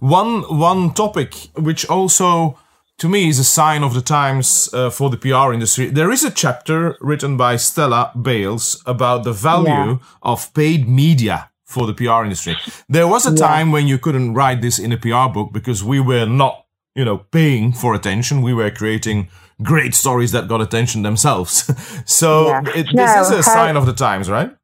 One 0.00 0.42
one 0.42 0.94
topic 0.94 1.34
which 1.56 1.86
also 1.88 2.58
to 2.98 3.08
me 3.08 3.28
is 3.28 3.38
a 3.38 3.44
sign 3.44 3.82
of 3.82 3.92
the 3.94 4.00
times 4.00 4.70
uh, 4.72 4.90
for 4.90 5.10
the 5.10 5.16
PR 5.16 5.52
industry. 5.52 5.90
There 5.90 6.10
is 6.10 6.24
a 6.24 6.30
chapter 6.30 6.96
written 7.00 7.36
by 7.36 7.56
Stella 7.56 8.12
Bales 8.20 8.82
about 8.86 9.24
the 9.24 9.32
value 9.32 9.68
yeah. 9.68 9.98
of 10.22 10.52
paid 10.54 10.88
media 10.88 11.50
for 11.64 11.86
the 11.86 11.92
PR 11.92 12.22
industry. 12.24 12.56
There 12.88 13.06
was 13.06 13.26
a 13.26 13.30
yeah. 13.30 13.46
time 13.46 13.72
when 13.72 13.86
you 13.86 13.98
couldn't 13.98 14.34
write 14.34 14.62
this 14.62 14.78
in 14.78 14.92
a 14.92 14.96
PR 14.96 15.28
book 15.32 15.52
because 15.52 15.84
we 15.84 16.00
were 16.00 16.26
not, 16.26 16.64
you 16.94 17.04
know, 17.04 17.18
paying 17.18 17.72
for 17.72 17.94
attention. 17.94 18.40
We 18.40 18.54
were 18.54 18.70
creating 18.70 19.28
great 19.62 19.94
stories 19.94 20.32
that 20.32 20.48
got 20.48 20.60
attention 20.60 21.02
themselves. 21.02 21.70
so 22.10 22.48
yeah. 22.48 22.62
it, 22.74 22.86
no, 22.92 23.06
this 23.06 23.26
is 23.26 23.30
a 23.32 23.36
her, 23.36 23.42
sign 23.42 23.76
of 23.76 23.86
the 23.86 23.92
times, 23.92 24.30
right? 24.30 24.54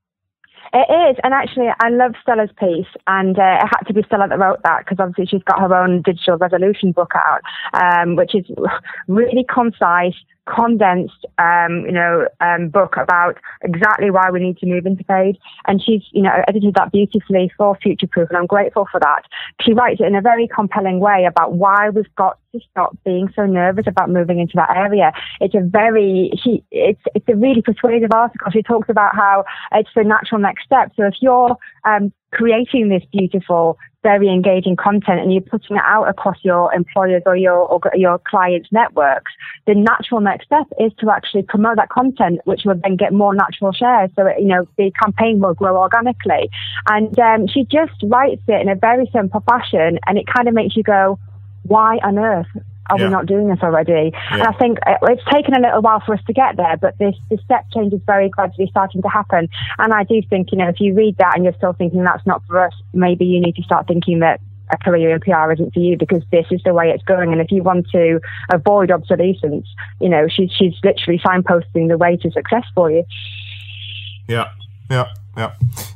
It 0.74 1.10
is, 1.10 1.18
and 1.22 1.34
actually, 1.34 1.68
I 1.80 1.90
love 1.90 2.14
Stella's 2.22 2.48
piece, 2.58 2.86
and 3.06 3.38
uh, 3.38 3.58
it 3.60 3.68
had 3.68 3.86
to 3.88 3.92
be 3.92 4.02
Stella 4.04 4.26
that 4.28 4.38
wrote 4.38 4.62
that 4.64 4.78
because 4.84 4.96
obviously 5.00 5.26
she's 5.26 5.42
got 5.44 5.60
her 5.60 5.74
own 5.74 6.00
digital 6.00 6.38
resolution 6.38 6.92
book 6.92 7.12
out, 7.14 7.42
um, 7.74 8.16
which 8.16 8.34
is 8.34 8.46
really 9.06 9.44
concise, 9.52 10.14
condensed, 10.46 11.24
um, 11.38 11.84
you 11.86 11.92
know, 11.92 12.26
um, 12.40 12.68
book 12.68 12.96
about 12.96 13.38
exactly 13.62 14.10
why 14.10 14.30
we 14.30 14.40
need 14.40 14.58
to 14.58 14.66
move 14.66 14.86
into 14.86 15.04
paid. 15.04 15.38
And 15.66 15.82
she's, 15.82 16.02
you 16.12 16.22
know, 16.22 16.42
edited 16.48 16.74
that 16.74 16.92
beautifully 16.92 17.50
for 17.56 17.76
Future 17.76 18.06
Proof, 18.06 18.28
and 18.28 18.38
I'm 18.38 18.46
grateful 18.46 18.88
for 18.90 19.00
that. 19.00 19.22
She 19.60 19.72
writes 19.72 20.00
it 20.00 20.06
in 20.06 20.14
a 20.14 20.20
very 20.20 20.48
compelling 20.48 21.00
way 21.00 21.24
about 21.26 21.54
why 21.54 21.90
we've 21.90 22.14
got 22.16 22.38
to 22.52 22.60
stop 22.70 22.96
being 23.04 23.32
so 23.34 23.46
nervous 23.46 23.86
about 23.86 24.10
moving 24.10 24.38
into 24.38 24.54
that 24.56 24.76
area. 24.76 25.12
It's 25.40 25.54
a 25.54 25.60
very, 25.60 26.32
she, 26.42 26.64
it's, 26.70 27.00
it's 27.14 27.28
a 27.28 27.36
really 27.36 27.62
persuasive 27.62 28.10
article. 28.12 28.50
She 28.50 28.62
talks 28.62 28.88
about 28.88 29.14
how 29.14 29.44
it's 29.72 29.90
the 29.94 30.04
natural 30.04 30.40
next 30.40 30.64
step. 30.64 30.92
So 30.96 31.04
if 31.04 31.14
you're 31.20 31.56
um, 31.84 32.12
creating 32.32 32.88
this 32.88 33.02
beautiful 33.12 33.78
very 34.02 34.28
engaging 34.28 34.76
content 34.76 35.20
and 35.20 35.32
you're 35.32 35.42
putting 35.42 35.76
it 35.76 35.82
out 35.84 36.08
across 36.08 36.36
your 36.42 36.72
employers 36.74 37.22
or 37.26 37.36
your 37.36 37.58
or 37.58 37.80
your 37.94 38.18
clients' 38.18 38.68
networks, 38.72 39.32
the 39.66 39.74
natural 39.74 40.20
next 40.20 40.46
step 40.46 40.66
is 40.78 40.92
to 40.98 41.10
actually 41.10 41.42
promote 41.42 41.76
that 41.76 41.88
content, 41.88 42.40
which 42.44 42.62
will 42.64 42.74
then 42.82 42.96
get 42.96 43.12
more 43.12 43.34
natural 43.34 43.72
shares. 43.72 44.10
So 44.16 44.26
it, 44.26 44.40
you 44.40 44.48
know 44.48 44.66
the 44.76 44.90
campaign 45.02 45.40
will 45.40 45.54
grow 45.54 45.76
organically. 45.76 46.50
And 46.88 47.16
um, 47.18 47.46
she 47.46 47.64
just 47.64 47.94
writes 48.04 48.42
it 48.48 48.60
in 48.60 48.68
a 48.68 48.74
very 48.74 49.08
simple 49.12 49.40
fashion, 49.48 49.98
and 50.06 50.18
it 50.18 50.26
kind 50.26 50.48
of 50.48 50.54
makes 50.54 50.76
you 50.76 50.82
go, 50.82 51.18
"Why 51.62 51.98
on 52.02 52.18
earth 52.18 52.48
are 52.90 52.98
yeah. 52.98 53.06
we 53.06 53.10
not 53.10 53.26
doing 53.26 53.48
this 53.48 53.60
already? 53.62 54.12
Yeah. 54.12 54.32
And 54.32 54.42
I 54.42 54.52
think 54.52 54.78
uh, 54.86 54.96
it's 55.02 55.22
taken 55.32 55.54
a 55.54 55.60
little 55.60 55.82
while 55.82 56.02
for 56.04 56.14
us 56.14 56.20
to 56.26 56.32
get 56.32 56.56
there, 56.56 56.76
but 56.76 56.98
this, 56.98 57.14
this 57.30 57.40
step 57.44 57.66
change 57.72 57.92
is 57.92 58.00
very 58.06 58.28
gradually 58.28 58.68
starting 58.70 59.02
to 59.02 59.08
happen. 59.08 59.48
And 59.78 59.92
I 59.92 60.04
do 60.04 60.20
think, 60.28 60.52
you 60.52 60.58
know, 60.58 60.68
if 60.68 60.80
you 60.80 60.94
read 60.94 61.16
that 61.18 61.34
and 61.34 61.44
you're 61.44 61.54
still 61.54 61.72
thinking 61.72 62.02
that's 62.04 62.26
not 62.26 62.42
for 62.46 62.64
us, 62.64 62.72
maybe 62.92 63.24
you 63.24 63.40
need 63.40 63.56
to 63.56 63.62
start 63.62 63.86
thinking 63.86 64.20
that 64.20 64.40
a 64.70 64.78
career 64.78 65.14
in 65.14 65.20
PR 65.20 65.52
isn't 65.52 65.74
for 65.74 65.80
you 65.80 65.96
because 65.96 66.22
this 66.30 66.46
is 66.50 66.60
the 66.64 66.72
way 66.72 66.90
it's 66.90 67.04
going. 67.04 67.32
And 67.32 67.40
if 67.40 67.52
you 67.52 67.62
want 67.62 67.88
to 67.90 68.20
avoid 68.52 68.90
obsolescence, 68.90 69.66
you 70.00 70.08
know, 70.08 70.28
she's 70.28 70.50
she's 70.50 70.74
literally 70.82 71.20
signposting 71.20 71.88
the 71.88 71.98
way 71.98 72.16
to 72.16 72.30
success 72.30 72.64
for 72.74 72.90
you. 72.90 73.04
Yeah, 74.28 74.50
yeah. 74.90 75.08
Yeah, 75.36 75.52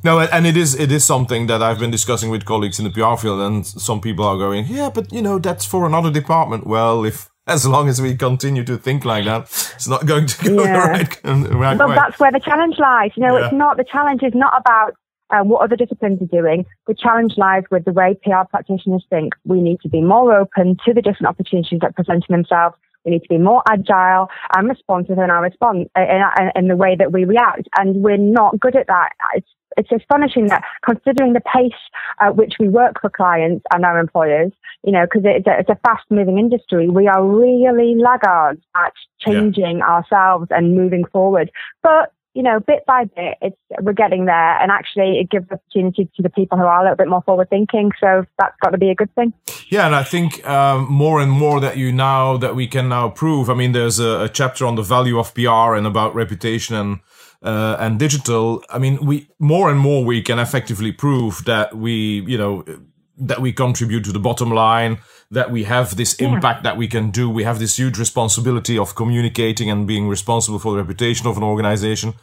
no, 0.07 0.21
and 0.21 0.47
it 0.47 0.57
is 0.57 0.75
it 0.75 0.93
is 0.93 1.05
something 1.05 1.49
that 1.49 1.63
I've 1.63 1.81
been 1.81 1.91
discussing 1.91 2.31
with 2.31 2.45
colleagues 2.45 2.79
in 2.79 2.85
the 2.85 2.91
PR 2.91 3.17
field, 3.21 3.41
and 3.41 3.67
some 3.67 4.01
people 4.01 4.25
are 4.25 4.39
going, 4.39 4.67
yeah, 4.67 4.89
but 4.89 5.13
you 5.13 5.21
know 5.21 5.41
that's 5.41 5.67
for 5.67 5.85
another 5.85 6.13
department. 6.13 6.65
Well, 6.65 7.05
if 7.05 7.29
as 7.49 7.67
long 7.67 7.89
as 7.89 8.01
we 8.01 8.15
continue 8.17 8.65
to 8.65 8.77
think 8.79 9.05
like 9.05 9.25
that, 9.25 9.43
it's 9.75 9.89
not 9.89 10.07
going 10.07 10.27
to 10.27 10.45
go 10.45 10.63
yeah. 10.63 11.03
the 11.03 11.29
right, 11.29 11.53
right 11.53 11.79
but 11.79 11.89
way. 11.89 11.97
that's 11.97 12.21
where 12.21 12.31
the 12.31 12.41
challenge 12.41 12.77
lies. 12.79 13.11
You 13.17 13.25
know, 13.25 13.37
yeah. 13.37 13.47
it's 13.47 13.55
not 13.55 13.77
the 13.77 13.85
challenge 13.85 14.23
is 14.23 14.35
not 14.35 14.55
about 14.57 14.95
uh, 15.31 15.43
what 15.43 15.63
other 15.63 15.77
disciplines 15.77 16.23
are 16.23 16.27
doing. 16.41 16.65
The 16.87 16.95
challenge 16.95 17.33
lies 17.37 17.65
with 17.73 17.85
the 17.85 17.93
way 17.93 18.17
PR 18.23 18.47
practitioners 18.49 19.05
think. 19.11 19.35
We 19.45 19.61
need 19.61 19.81
to 19.81 19.89
be 19.89 20.01
more 20.01 20.39
open 20.39 20.77
to 20.85 20.95
the 20.95 21.03
different 21.03 21.27
opportunities 21.27 21.81
that 21.81 21.97
present 21.97 22.25
themselves 22.29 22.77
we 23.05 23.13
need 23.13 23.23
to 23.23 23.29
be 23.29 23.39
more 23.39 23.63
agile 23.69 24.29
and 24.57 24.69
responsive 24.69 25.17
in 25.17 25.31
our 25.31 25.41
response 25.41 25.89
in, 25.97 26.03
in, 26.03 26.51
in 26.57 26.67
the 26.67 26.75
way 26.75 26.97
that 26.99 27.13
we 27.13 27.25
react. 27.25 27.69
And 27.79 28.03
we're 28.03 28.17
not 28.17 28.59
good 28.59 28.75
at 28.75 28.89
that. 28.89 29.11
It's 29.37 29.47
it's 29.77 29.91
astonishing 29.93 30.47
that 30.49 30.63
considering 30.85 31.33
the 31.33 31.41
pace 31.41 31.73
at 32.21 32.37
which 32.37 32.55
we 32.59 32.69
work 32.69 33.01
for 33.01 33.11
clients 33.11 33.65
and 33.73 33.85
our 33.85 33.99
employers, 33.99 34.53
you 34.85 34.93
know, 34.93 35.05
because 35.05 35.23
it's 35.25 35.47
a, 35.47 35.59
it's 35.61 35.71
a 35.71 35.79
fast 35.87 36.05
moving 36.11 36.39
industry, 36.39 36.89
we 36.89 37.07
are 37.09 37.25
really 37.25 37.95
laggards 37.97 38.61
at 38.75 38.93
changing 39.19 39.79
yeah. 39.79 39.87
ourselves 39.87 40.47
and 40.51 40.77
moving 40.77 41.05
forward. 41.13 41.51
But 41.83 42.13
you 42.37 42.43
know, 42.43 42.61
bit 42.61 42.85
by 42.87 43.05
bit, 43.05 43.39
it's 43.41 43.57
we're 43.81 43.95
getting 43.95 44.27
there, 44.27 44.61
and 44.61 44.71
actually, 44.71 45.19
it 45.19 45.31
gives 45.31 45.51
opportunity 45.51 46.05
to 46.17 46.23
the 46.23 46.29
people 46.29 46.59
who 46.59 46.65
are 46.65 46.81
a 46.81 46.83
little 46.83 46.97
bit 46.97 47.09
more 47.09 47.23
forward 47.23 47.49
thinking. 47.49 47.93
So 47.99 48.27
that's 48.39 48.55
got 48.63 48.73
to 48.73 48.79
be 48.79 48.91
a 48.91 48.95
good 48.95 49.13
thing. 49.15 49.33
Yeah, 49.71 49.87
and 49.87 49.95
I 49.95 50.03
think 50.03 50.47
um, 50.47 50.87
more 50.93 51.19
and 51.19 51.33
more 51.33 51.61
that 51.61 51.79
you 51.79 51.93
now 51.93 52.37
that 52.37 52.55
we 52.55 52.67
can 52.67 52.91
now 52.91 53.09
prove. 53.09 53.49
I 53.49 53.55
mean, 53.55 53.73
there's 53.73 53.99
a, 53.99 54.25
a 54.25 54.29
chapter 54.29 54.67
on 54.67 54.75
the 54.75 54.83
value 54.83 55.19
of 55.19 55.33
PR 55.33 55.75
and 55.75 55.87
about 55.87 56.15
reputation 56.15 56.77
and 56.77 57.01
uh, 57.43 57.77
and 57.79 57.99
digital. 57.99 58.63
I 58.71 58.79
mean, 58.79 59.05
we 59.05 59.29
more 59.39 59.71
and 59.71 59.79
more 59.79 60.05
we 60.05 60.23
can 60.23 60.39
effectively 60.39 60.93
prove 60.93 61.45
that 61.45 61.77
we, 61.77 62.25
you 62.27 62.39
know, 62.39 62.65
that 63.19 63.41
we 63.41 63.53
contribute 63.53 64.05
to 64.05 64.13
the 64.13 64.21
bottom 64.21 64.51
line 64.51 64.99
that 65.31 65.51
we 65.51 65.65
have 65.65 65.97
this 65.97 66.17
yeah. 66.19 66.29
impact 66.29 66.63
that 66.63 66.77
we 66.77 66.87
can 66.87 67.11
do. 67.11 67.29
We 67.29 67.45
have 67.45 67.59
this 67.59 67.77
huge 67.77 67.99
responsibility 67.99 68.79
of 68.79 68.95
communicating 68.95 69.71
and 69.71 69.87
being 69.87 70.09
responsible 70.09 70.59
for 70.59 70.73
the 70.73 70.79
reputation 70.79 71.27
of 71.27 71.37
an 71.37 71.43
organization. 71.43 72.15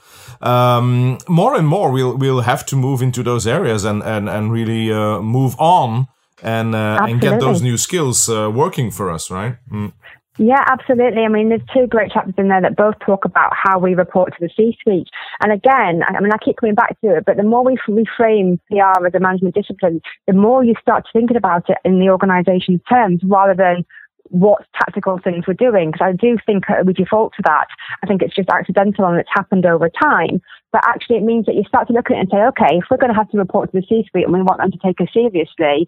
Um, 0.42 1.18
more 1.28 1.56
and 1.56 1.68
more, 1.68 1.92
we'll 1.92 2.18
we'll 2.18 2.42
have 2.42 2.66
to 2.68 2.76
move 2.76 3.02
into 3.02 3.24
those 3.24 3.46
areas 3.46 3.84
and 3.84 4.02
and 4.04 4.30
and 4.30 4.52
really 4.52 4.92
uh, 4.92 5.22
move 5.22 5.56
on 5.60 6.08
and 6.42 6.76
uh, 6.76 7.06
and 7.08 7.22
get 7.22 7.40
those 7.40 7.62
new 7.62 7.78
skills 7.78 8.30
uh, 8.30 8.50
working 8.50 8.92
for 8.92 9.12
us, 9.12 9.30
right? 9.30 9.58
Mm. 9.70 9.94
Yeah, 10.40 10.64
absolutely. 10.68 11.22
I 11.24 11.28
mean, 11.28 11.50
there's 11.50 11.62
two 11.72 11.86
great 11.86 12.12
chapters 12.12 12.34
in 12.40 12.48
there 12.48 12.62
that 12.62 12.76
both 12.76 12.96
talk 13.06 13.24
about 13.24 13.54
how 13.54 13.78
we 13.78 13.94
report 13.94 14.34
to 14.34 14.38
the 14.40 14.50
C-suite. 14.58 15.08
And 15.42 15.52
again, 15.52 16.02
I 16.08 16.20
mean, 16.22 16.34
I 16.34 16.38
keep 16.44 16.58
coming 16.58 16.74
back 16.74 17.00
to 17.02 17.18
it, 17.18 17.26
but 17.26 17.38
the 17.38 17.44
more 17.44 17.64
we 17.64 17.78
reframe 17.88 18.60
PR 18.68 19.06
as 19.06 19.14
a 19.14 19.20
management 19.20 19.54
discipline, 19.54 20.02
the 20.26 20.34
more 20.34 20.64
you 20.64 20.74
start 20.82 21.06
thinking 21.14 21.38
about 21.38 21.70
it 21.70 21.78
in 21.86 22.00
the 22.00 22.10
organization's 22.10 22.82
terms 22.90 23.22
rather 23.24 23.54
than 23.54 23.86
what 24.30 24.66
tactical 24.74 25.20
things 25.24 25.46
we're 25.48 25.54
doing. 25.54 25.92
Because 25.92 26.08
I 26.08 26.14
do 26.14 26.38
think 26.48 26.68
uh, 26.68 26.84
we 26.84 26.94
default 26.94 27.34
to 27.36 27.44
that. 27.46 27.68
I 28.04 28.08
think 28.08 28.24
it's 28.24 28.36
just 28.36 28.50
accidental 28.50 29.06
and 29.06 29.20
it's 29.20 29.30
happened 29.32 29.68
over 29.68 29.88
time. 29.90 30.42
But 30.72 30.82
actually, 30.88 31.18
it 31.18 31.24
means 31.24 31.46
that 31.46 31.54
you 31.54 31.64
start 31.68 31.88
to 31.88 31.94
look 31.94 32.10
at 32.10 32.18
it 32.18 32.20
and 32.22 32.30
say, 32.32 32.42
okay, 32.48 32.78
if 32.78 32.86
we're 32.90 32.98
going 32.98 33.14
to 33.14 33.18
have 33.18 33.30
to 33.30 33.38
report 33.38 33.72
to 33.72 33.80
the 33.80 33.86
C-suite 33.88 34.24
and 34.24 34.34
we 34.34 34.42
want 34.42 34.60
them 34.60 34.72
to 34.72 34.80
take 34.84 35.00
us 35.00 35.10
seriously, 35.14 35.88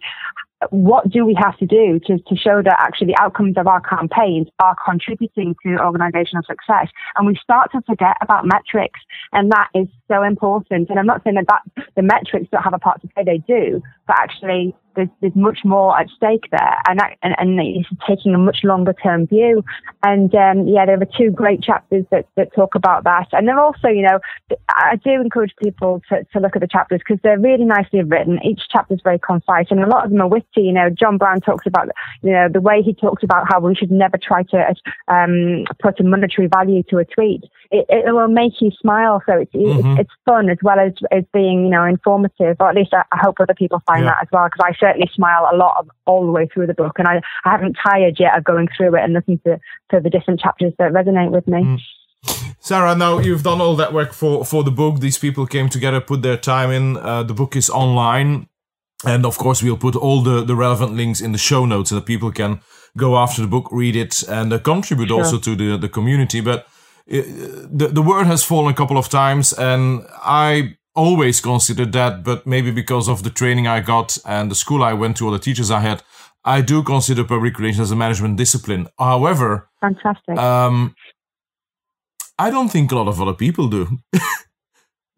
what 0.70 1.08
do 1.10 1.24
we 1.24 1.34
have 1.34 1.56
to 1.58 1.66
do 1.66 2.00
to, 2.06 2.18
to 2.18 2.36
show 2.36 2.62
that 2.62 2.76
actually 2.78 3.08
the 3.08 3.20
outcomes 3.20 3.56
of 3.56 3.66
our 3.66 3.80
campaigns 3.80 4.48
are 4.58 4.74
contributing 4.84 5.54
to 5.62 5.78
organizational 5.78 6.42
success? 6.44 6.88
And 7.16 7.26
we 7.26 7.36
start 7.42 7.72
to 7.72 7.82
forget 7.82 8.16
about 8.22 8.46
metrics, 8.46 9.00
and 9.32 9.50
that 9.52 9.68
is 9.74 9.86
so 10.08 10.22
important. 10.22 10.88
And 10.88 10.98
I'm 10.98 11.06
not 11.06 11.22
saying 11.24 11.36
that, 11.36 11.46
that 11.48 11.86
the 11.94 12.02
metrics 12.02 12.48
don't 12.50 12.62
have 12.62 12.74
a 12.74 12.78
part 12.78 13.00
to 13.02 13.08
play, 13.08 13.24
they 13.24 13.38
do, 13.38 13.82
but 14.06 14.16
actually 14.18 14.74
there's, 14.96 15.08
there's 15.20 15.36
much 15.36 15.60
more 15.64 15.98
at 15.98 16.08
stake 16.08 16.44
there, 16.50 16.78
and 16.88 16.98
that, 16.98 17.16
and, 17.22 17.34
and 17.38 17.60
it's 17.60 17.88
taking 18.08 18.34
a 18.34 18.38
much 18.38 18.60
longer 18.64 18.94
term 18.94 19.26
view. 19.26 19.62
And 20.02 20.34
um, 20.34 20.66
yeah, 20.66 20.86
there 20.86 21.00
are 21.00 21.18
two 21.18 21.30
great 21.30 21.62
chapters 21.62 22.04
that, 22.10 22.26
that 22.36 22.54
talk 22.54 22.74
about 22.74 23.04
that, 23.04 23.28
and 23.32 23.46
they're 23.46 23.60
also, 23.60 23.88
you 23.88 24.02
know, 24.02 24.18
I 24.68 24.96
do 24.96 25.10
encourage 25.12 25.54
people 25.62 26.02
to, 26.08 26.24
to 26.32 26.40
look 26.40 26.56
at 26.56 26.60
the 26.62 26.68
chapters 26.68 27.00
because 27.06 27.20
they're 27.22 27.38
really 27.38 27.64
nicely 27.64 28.02
written. 28.02 28.40
Each 28.44 28.62
chapter 28.70 28.94
is 28.94 29.00
very 29.04 29.18
concise, 29.18 29.66
and 29.70 29.82
a 29.82 29.88
lot 29.88 30.04
of 30.04 30.10
them 30.10 30.20
are 30.20 30.28
witty. 30.28 30.62
You 30.62 30.72
know, 30.72 30.90
John 30.90 31.18
Brown 31.18 31.40
talks 31.40 31.66
about, 31.66 31.88
you 32.22 32.32
know, 32.32 32.48
the 32.52 32.60
way 32.60 32.82
he 32.82 32.94
talks 32.94 33.22
about 33.22 33.46
how 33.48 33.60
we 33.60 33.74
should 33.74 33.90
never 33.90 34.18
try 34.18 34.42
to 34.44 34.74
um, 35.08 35.64
put 35.80 36.00
a 36.00 36.04
monetary 36.04 36.48
value 36.48 36.82
to 36.90 36.98
a 36.98 37.04
tweet. 37.04 37.44
It, 37.70 37.86
it 37.88 38.14
will 38.14 38.28
make 38.28 38.60
you 38.60 38.70
smile, 38.80 39.22
so 39.26 39.34
it's 39.34 39.52
mm-hmm. 39.52 39.98
it's 39.98 40.10
fun 40.24 40.48
as 40.50 40.58
well 40.62 40.78
as 40.78 40.92
as 41.10 41.24
being, 41.32 41.64
you 41.64 41.70
know, 41.70 41.84
informative. 41.84 42.56
Or 42.60 42.68
at 42.70 42.76
least 42.76 42.94
I, 42.94 43.02
I 43.12 43.18
hope 43.20 43.36
other 43.40 43.54
people 43.54 43.82
find 43.86 44.04
yeah. 44.04 44.12
that 44.12 44.22
as 44.22 44.28
well 44.32 44.46
because 44.46 44.64
I 44.64 44.72
certainly 44.86 45.10
smile 45.14 45.44
a 45.52 45.56
lot 45.56 45.74
of, 45.78 45.88
all 46.06 46.24
the 46.26 46.32
way 46.32 46.46
through 46.52 46.68
the 46.68 46.74
book, 46.74 46.94
and 46.98 47.08
I, 47.08 47.16
I 47.44 47.50
haven't 47.50 47.76
tired 47.84 48.16
yet 48.18 48.36
of 48.36 48.44
going 48.44 48.68
through 48.76 48.94
it 48.96 49.02
and 49.04 49.12
listening 49.12 49.40
to, 49.46 49.58
to 49.90 50.00
the 50.00 50.10
different 50.10 50.38
chapters 50.40 50.72
that 50.78 50.92
resonate 50.92 51.30
with 51.30 51.46
me. 51.48 51.62
Mm. 51.62 51.78
Sarah, 52.60 52.94
now 52.96 53.18
you've 53.18 53.42
done 53.42 53.60
all 53.60 53.76
that 53.76 53.92
work 53.92 54.12
for, 54.12 54.44
for 54.44 54.64
the 54.64 54.70
book. 54.70 55.00
These 55.00 55.18
people 55.18 55.46
came 55.46 55.68
together, 55.68 56.00
put 56.00 56.22
their 56.22 56.36
time 56.36 56.70
in. 56.70 56.96
Uh, 56.96 57.22
the 57.22 57.34
book 57.34 57.54
is 57.54 57.70
online. 57.70 58.48
And 59.04 59.24
of 59.24 59.38
course, 59.38 59.62
we'll 59.62 59.76
put 59.76 59.94
all 59.94 60.22
the, 60.22 60.42
the 60.42 60.56
relevant 60.56 60.96
links 60.96 61.20
in 61.20 61.32
the 61.32 61.38
show 61.38 61.66
notes 61.66 61.90
so 61.90 61.96
that 61.96 62.06
people 62.06 62.32
can 62.32 62.60
go 62.96 63.16
after 63.16 63.42
the 63.42 63.48
book, 63.48 63.68
read 63.70 63.94
it, 63.94 64.22
and 64.28 64.52
uh, 64.52 64.58
contribute 64.58 65.08
sure. 65.08 65.18
also 65.18 65.38
to 65.38 65.54
the, 65.54 65.76
the 65.76 65.88
community. 65.88 66.40
But 66.40 66.66
it, 67.06 67.26
uh, 67.26 67.68
the, 67.70 67.88
the 67.88 68.02
word 68.02 68.26
has 68.26 68.42
fallen 68.42 68.72
a 68.72 68.76
couple 68.76 68.98
of 68.98 69.08
times, 69.08 69.52
and 69.52 70.04
I 70.24 70.76
always 70.96 71.40
considered 71.40 71.92
that, 71.92 72.24
but 72.24 72.46
maybe 72.46 72.70
because 72.70 73.08
of 73.08 73.22
the 73.22 73.30
training 73.30 73.66
I 73.68 73.80
got 73.80 74.18
and 74.24 74.50
the 74.50 74.54
school 74.54 74.82
I 74.82 74.94
went 74.94 75.18
to, 75.18 75.26
or 75.26 75.32
the 75.32 75.38
teachers 75.38 75.70
I 75.70 75.80
had, 75.80 76.02
I 76.44 76.60
do 76.62 76.82
consider 76.82 77.24
public 77.24 77.58
relations 77.58 77.80
as 77.80 77.90
a 77.92 77.96
management 77.96 78.36
discipline. 78.36 78.88
However, 78.98 79.68
fantastic. 79.80 80.36
Um, 80.38 80.94
I 82.38 82.50
don't 82.50 82.68
think 82.68 82.92
a 82.92 82.96
lot 82.96 83.08
of 83.08 83.20
other 83.20 83.34
people 83.34 83.68
do. 83.68 83.98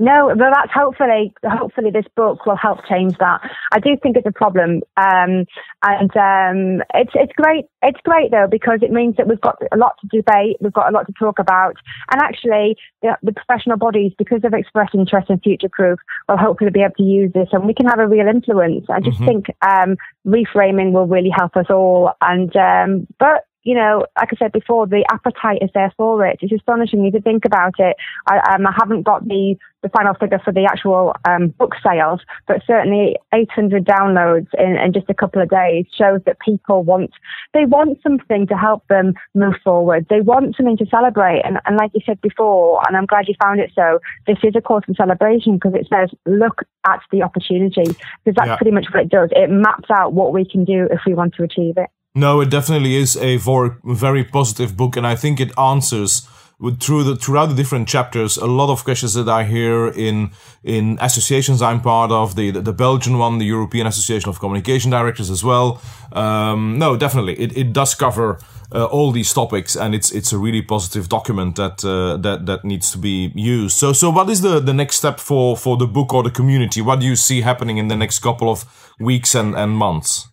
No, 0.00 0.28
but 0.28 0.50
that's 0.54 0.70
hopefully 0.72 1.34
hopefully 1.44 1.90
this 1.90 2.06
book 2.14 2.46
will 2.46 2.56
help 2.56 2.78
change 2.88 3.16
that. 3.18 3.40
I 3.72 3.80
do 3.80 3.96
think 4.00 4.16
it's 4.16 4.26
a 4.26 4.32
problem, 4.32 4.82
um, 4.96 5.44
and 5.82 6.16
um, 6.16 6.84
it's 6.94 7.10
it's 7.14 7.32
great. 7.36 7.64
It's 7.82 7.98
great 8.04 8.30
though 8.30 8.46
because 8.48 8.78
it 8.82 8.92
means 8.92 9.16
that 9.16 9.26
we've 9.26 9.40
got 9.40 9.56
a 9.72 9.76
lot 9.76 9.94
to 10.00 10.16
debate, 10.16 10.58
we've 10.60 10.72
got 10.72 10.88
a 10.88 10.92
lot 10.92 11.06
to 11.06 11.12
talk 11.18 11.40
about, 11.40 11.74
and 12.12 12.22
actually 12.22 12.76
the, 13.02 13.16
the 13.24 13.32
professional 13.32 13.76
bodies, 13.76 14.12
because 14.18 14.40
they've 14.42 14.52
expressed 14.54 14.94
interest 14.94 15.30
in 15.30 15.40
future 15.40 15.70
proof, 15.70 15.98
will 16.28 16.36
hopefully 16.36 16.70
be 16.70 16.82
able 16.82 16.94
to 16.98 17.02
use 17.02 17.32
this, 17.32 17.48
and 17.50 17.66
we 17.66 17.74
can 17.74 17.86
have 17.86 17.98
a 17.98 18.06
real 18.06 18.28
influence. 18.28 18.86
I 18.88 19.00
just 19.00 19.18
mm-hmm. 19.18 19.26
think 19.26 19.46
um, 19.62 19.96
reframing 20.24 20.92
will 20.92 21.08
really 21.08 21.32
help 21.36 21.56
us 21.56 21.66
all, 21.70 22.12
and 22.20 22.54
um, 22.54 23.08
but 23.18 23.46
you 23.68 23.74
know, 23.74 24.06
like 24.16 24.30
I 24.32 24.36
said 24.38 24.52
before, 24.52 24.86
the 24.86 25.04
appetite 25.12 25.58
is 25.60 25.68
there 25.74 25.92
for 25.98 26.24
it. 26.24 26.38
It's 26.40 26.50
astonishing 26.50 27.04
if 27.04 27.12
you 27.12 27.20
think 27.20 27.44
about 27.44 27.74
it. 27.78 27.96
I, 28.26 28.54
um, 28.54 28.66
I 28.66 28.72
haven't 28.74 29.02
got 29.02 29.28
the, 29.28 29.56
the 29.82 29.90
final 29.90 30.14
figure 30.14 30.40
for 30.42 30.54
the 30.54 30.64
actual 30.64 31.14
um, 31.28 31.48
book 31.48 31.74
sales, 31.84 32.22
but 32.46 32.62
certainly 32.66 33.18
800 33.34 33.84
downloads 33.84 34.46
in, 34.58 34.78
in 34.78 34.94
just 34.94 35.10
a 35.10 35.14
couple 35.14 35.42
of 35.42 35.50
days 35.50 35.84
shows 35.94 36.22
that 36.24 36.40
people 36.40 36.82
want, 36.82 37.10
they 37.52 37.66
want 37.66 37.98
something 38.02 38.46
to 38.46 38.54
help 38.54 38.88
them 38.88 39.12
move 39.34 39.56
forward. 39.62 40.06
They 40.08 40.22
want 40.22 40.56
something 40.56 40.78
to 40.78 40.86
celebrate. 40.86 41.42
And, 41.44 41.60
and 41.66 41.76
like 41.76 41.90
you 41.92 42.00
said 42.06 42.22
before, 42.22 42.80
and 42.88 42.96
I'm 42.96 43.04
glad 43.04 43.28
you 43.28 43.34
found 43.38 43.60
it 43.60 43.70
so, 43.74 43.98
this 44.26 44.38
is 44.42 44.54
a 44.56 44.62
cause 44.62 44.84
for 44.86 44.94
celebration 44.94 45.56
because 45.56 45.74
it 45.74 45.86
says, 45.92 46.08
look 46.24 46.62
at 46.86 47.00
the 47.12 47.20
opportunity, 47.20 47.84
because 47.84 48.34
that's 48.34 48.48
yeah. 48.48 48.56
pretty 48.56 48.72
much 48.72 48.86
what 48.94 49.02
it 49.02 49.10
does. 49.10 49.28
It 49.32 49.50
maps 49.50 49.90
out 49.90 50.14
what 50.14 50.32
we 50.32 50.48
can 50.48 50.64
do 50.64 50.88
if 50.90 51.00
we 51.06 51.12
want 51.12 51.34
to 51.34 51.42
achieve 51.42 51.74
it. 51.76 51.90
No, 52.14 52.40
it 52.40 52.50
definitely 52.50 52.96
is 52.96 53.16
a 53.16 53.36
very 53.84 54.24
positive 54.24 54.76
book, 54.76 54.96
and 54.96 55.06
I 55.06 55.14
think 55.14 55.40
it 55.40 55.56
answers 55.58 56.26
with, 56.58 56.80
through 56.80 57.04
the 57.04 57.16
throughout 57.16 57.46
the 57.46 57.54
different 57.54 57.88
chapters 57.88 58.36
a 58.36 58.46
lot 58.46 58.70
of 58.70 58.84
questions 58.84 59.14
that 59.14 59.28
I 59.28 59.44
hear 59.44 59.88
in 59.88 60.30
in 60.64 60.98
associations 61.00 61.62
I'm 61.62 61.80
part 61.80 62.10
of 62.10 62.34
the 62.34 62.50
the, 62.50 62.60
the 62.60 62.72
Belgian 62.72 63.18
one, 63.18 63.38
the 63.38 63.46
European 63.46 63.86
Association 63.86 64.28
of 64.28 64.40
Communication 64.40 64.90
Directors 64.90 65.30
as 65.30 65.44
well. 65.44 65.80
Um, 66.12 66.78
no, 66.78 66.96
definitely, 66.96 67.34
it, 67.38 67.56
it 67.56 67.72
does 67.72 67.94
cover 67.94 68.38
uh, 68.74 68.84
all 68.86 69.12
these 69.12 69.32
topics, 69.32 69.76
and 69.76 69.94
it's 69.94 70.10
it's 70.10 70.32
a 70.32 70.38
really 70.38 70.62
positive 70.62 71.08
document 71.08 71.56
that 71.56 71.84
uh, 71.84 72.16
that 72.16 72.46
that 72.46 72.64
needs 72.64 72.90
to 72.90 72.98
be 72.98 73.32
used. 73.34 73.78
So 73.78 73.92
so 73.92 74.10
what 74.10 74.28
is 74.28 74.40
the 74.40 74.60
the 74.60 74.74
next 74.74 74.96
step 74.96 75.20
for 75.20 75.56
for 75.56 75.76
the 75.76 75.86
book 75.86 76.12
or 76.12 76.22
the 76.22 76.30
community? 76.30 76.80
What 76.80 77.00
do 77.00 77.06
you 77.06 77.16
see 77.16 77.42
happening 77.42 77.78
in 77.78 77.88
the 77.88 77.96
next 77.96 78.18
couple 78.18 78.48
of 78.50 78.64
weeks 78.98 79.34
and 79.34 79.54
and 79.54 79.72
months? 79.72 80.28